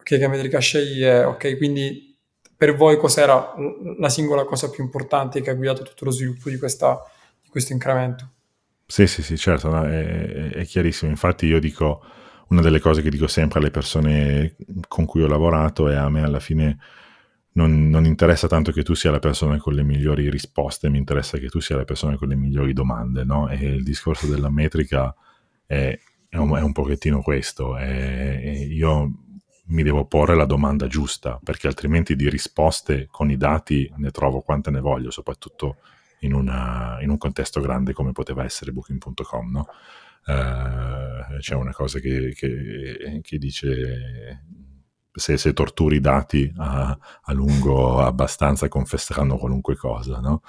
[0.00, 2.12] okay, che metrica scegli è ok, quindi
[2.56, 3.54] per voi cos'era
[4.00, 7.00] la singola cosa più importante che ha guidato tutto lo sviluppo di, questa,
[7.40, 8.28] di questo incremento?
[8.84, 11.08] Sì, sì, sì, certo, no, è, è chiarissimo.
[11.08, 12.02] Infatti io dico
[12.48, 14.56] una delle cose che dico sempre alle persone
[14.88, 16.78] con cui ho lavorato è a me alla fine
[17.52, 21.38] non, non, interessa tanto che tu sia la persona con le migliori risposte, mi interessa
[21.38, 23.48] che tu sia la persona con le migliori domande, no?
[23.48, 25.14] E il discorso della metrica
[25.68, 25.98] è,
[26.30, 27.76] è, un, è un, pochettino questo.
[27.76, 27.86] È,
[28.70, 29.12] io
[29.66, 34.40] mi devo porre la domanda giusta, perché altrimenti di risposte con i dati ne trovo
[34.40, 35.76] quante ne voglio, soprattutto
[36.20, 39.66] in, una, in un contesto grande come poteva essere Booking.com, no?
[40.26, 44.42] Uh, c'è una cosa che, che, che dice
[45.18, 50.42] se, se, torturi i dati a, a, lungo abbastanza confesseranno qualunque cosa, no?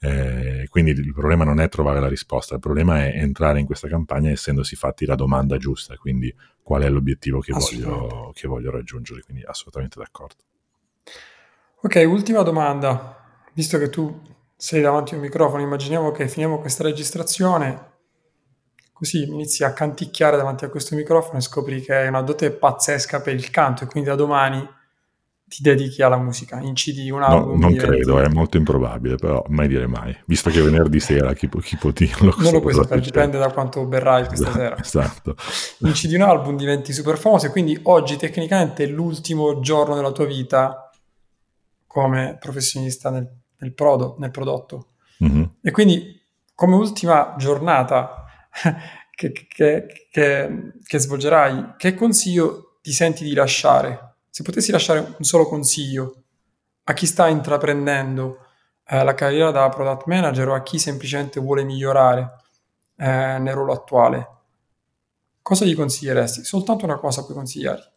[0.00, 3.88] eh, quindi il problema non è trovare la risposta, il problema è entrare in questa
[3.88, 9.22] campagna essendosi fatti la domanda giusta, quindi qual è l'obiettivo che, voglio, che voglio raggiungere,
[9.22, 10.42] quindi assolutamente d'accordo.
[11.82, 14.20] Ok, ultima domanda, visto che tu
[14.56, 17.94] sei davanti a un microfono, immaginiamo che finiamo questa registrazione
[18.96, 23.20] così inizi a canticchiare davanti a questo microfono e scopri che hai una dote pazzesca
[23.20, 24.66] per il canto e quindi da domani
[25.48, 27.60] ti dedichi alla musica, incidi un album.
[27.60, 31.46] No, non credo, è molto improbabile, però mai dire mai, visto che venerdì sera chi,
[31.46, 32.34] può, chi può dirlo.
[32.38, 34.78] Non lo puoi sapere, dipende da quanto berrai questa esatto, sera.
[34.78, 35.36] Esatto.
[35.80, 40.24] Incidi un album, diventi super famoso e quindi oggi tecnicamente è l'ultimo giorno della tua
[40.24, 40.90] vita
[41.86, 44.94] come professionista nel, nel, prodo, nel prodotto.
[45.22, 45.42] Mm-hmm.
[45.60, 46.18] E quindi
[46.54, 48.25] come ultima giornata
[49.14, 54.14] che, che, che, che, svolgerai, che consiglio ti senti di lasciare?
[54.30, 56.22] Se potessi lasciare un solo consiglio
[56.84, 58.38] a chi sta intraprendendo
[58.86, 62.36] eh, la carriera da product manager o a chi semplicemente vuole migliorare
[62.96, 64.28] eh, nel ruolo attuale,
[65.42, 66.44] cosa gli consiglieresti?
[66.44, 67.94] Soltanto una cosa puoi consigliargli.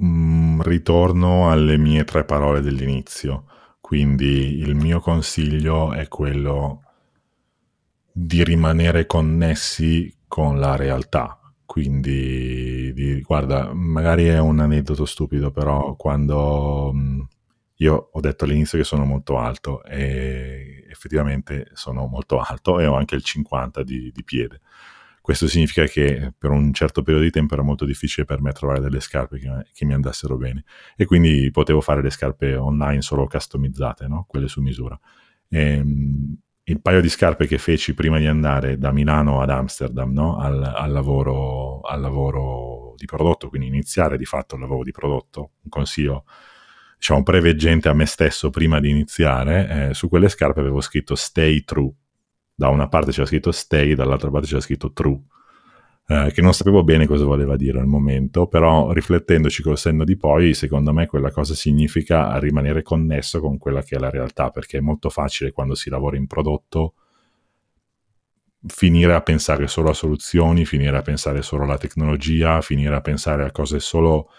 [0.00, 3.44] Mm, ritorno alle mie tre parole dell'inizio.
[3.80, 6.82] Quindi il mio consiglio è quello
[8.12, 11.38] di rimanere connessi con la realtà.
[11.64, 17.20] Quindi, di, guarda, magari è un aneddoto stupido, però quando mm,
[17.76, 22.94] io ho detto all'inizio che sono molto alto e effettivamente sono molto alto e ho
[22.94, 24.60] anche il 50 di, di piede.
[25.20, 28.80] Questo significa che per un certo periodo di tempo era molto difficile per me trovare
[28.80, 30.64] delle scarpe che, che mi andassero bene
[30.96, 34.24] e quindi potevo fare le scarpe online solo customizzate, no?
[34.28, 34.98] quelle su misura.
[35.48, 40.12] E, ehm, il paio di scarpe che feci prima di andare da Milano ad Amsterdam
[40.12, 40.38] no?
[40.38, 45.52] al, al, lavoro, al, lavoro, di prodotto, quindi iniziare di fatto il lavoro di prodotto,
[45.62, 46.24] un consiglio
[46.96, 51.64] diciamo preveggente a me stesso prima di iniziare, eh, su quelle scarpe avevo scritto stay
[51.64, 51.92] true,
[52.54, 55.20] da una parte c'era scritto stay, dall'altra parte c'era scritto true,
[56.06, 60.16] eh, che non sapevo bene cosa voleva dire al momento, però riflettendoci col senno di
[60.16, 64.78] poi, secondo me quella cosa significa rimanere connesso con quella che è la realtà, perché
[64.78, 66.94] è molto facile quando si lavora in prodotto
[68.66, 73.44] finire a pensare solo a soluzioni, finire a pensare solo alla tecnologia, finire a pensare
[73.44, 74.30] a cose solo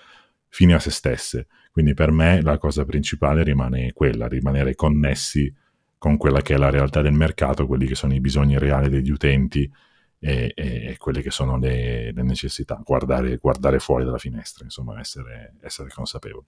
[0.47, 1.47] fine a se stesse.
[1.71, 5.53] Quindi per me la cosa principale rimane quella, rimanere connessi
[5.97, 9.09] con quella che è la realtà del mercato, quelli che sono i bisogni reali degli
[9.09, 9.69] utenti
[10.23, 15.55] e, e quelle che sono le, le necessità, guardare, guardare, fuori dalla finestra, insomma, essere,
[15.61, 16.45] essere consapevoli.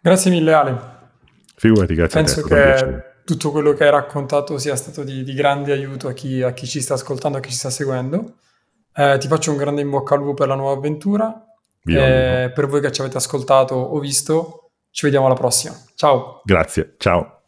[0.00, 0.80] Grazie mille Ale.
[1.56, 2.48] Figurati, grazie Penso a te.
[2.48, 6.42] Penso che tutto quello che hai raccontato sia stato di, di grande aiuto a chi,
[6.42, 8.34] a chi, ci sta ascoltando, a chi ci sta seguendo.
[8.94, 11.46] Eh, ti faccio un grande in bocca al lupo per la nuova avventura.
[11.84, 15.74] Eh, per voi che ci avete ascoltato o visto, ci vediamo alla prossima.
[15.94, 16.42] Ciao.
[16.44, 17.39] Grazie, ciao.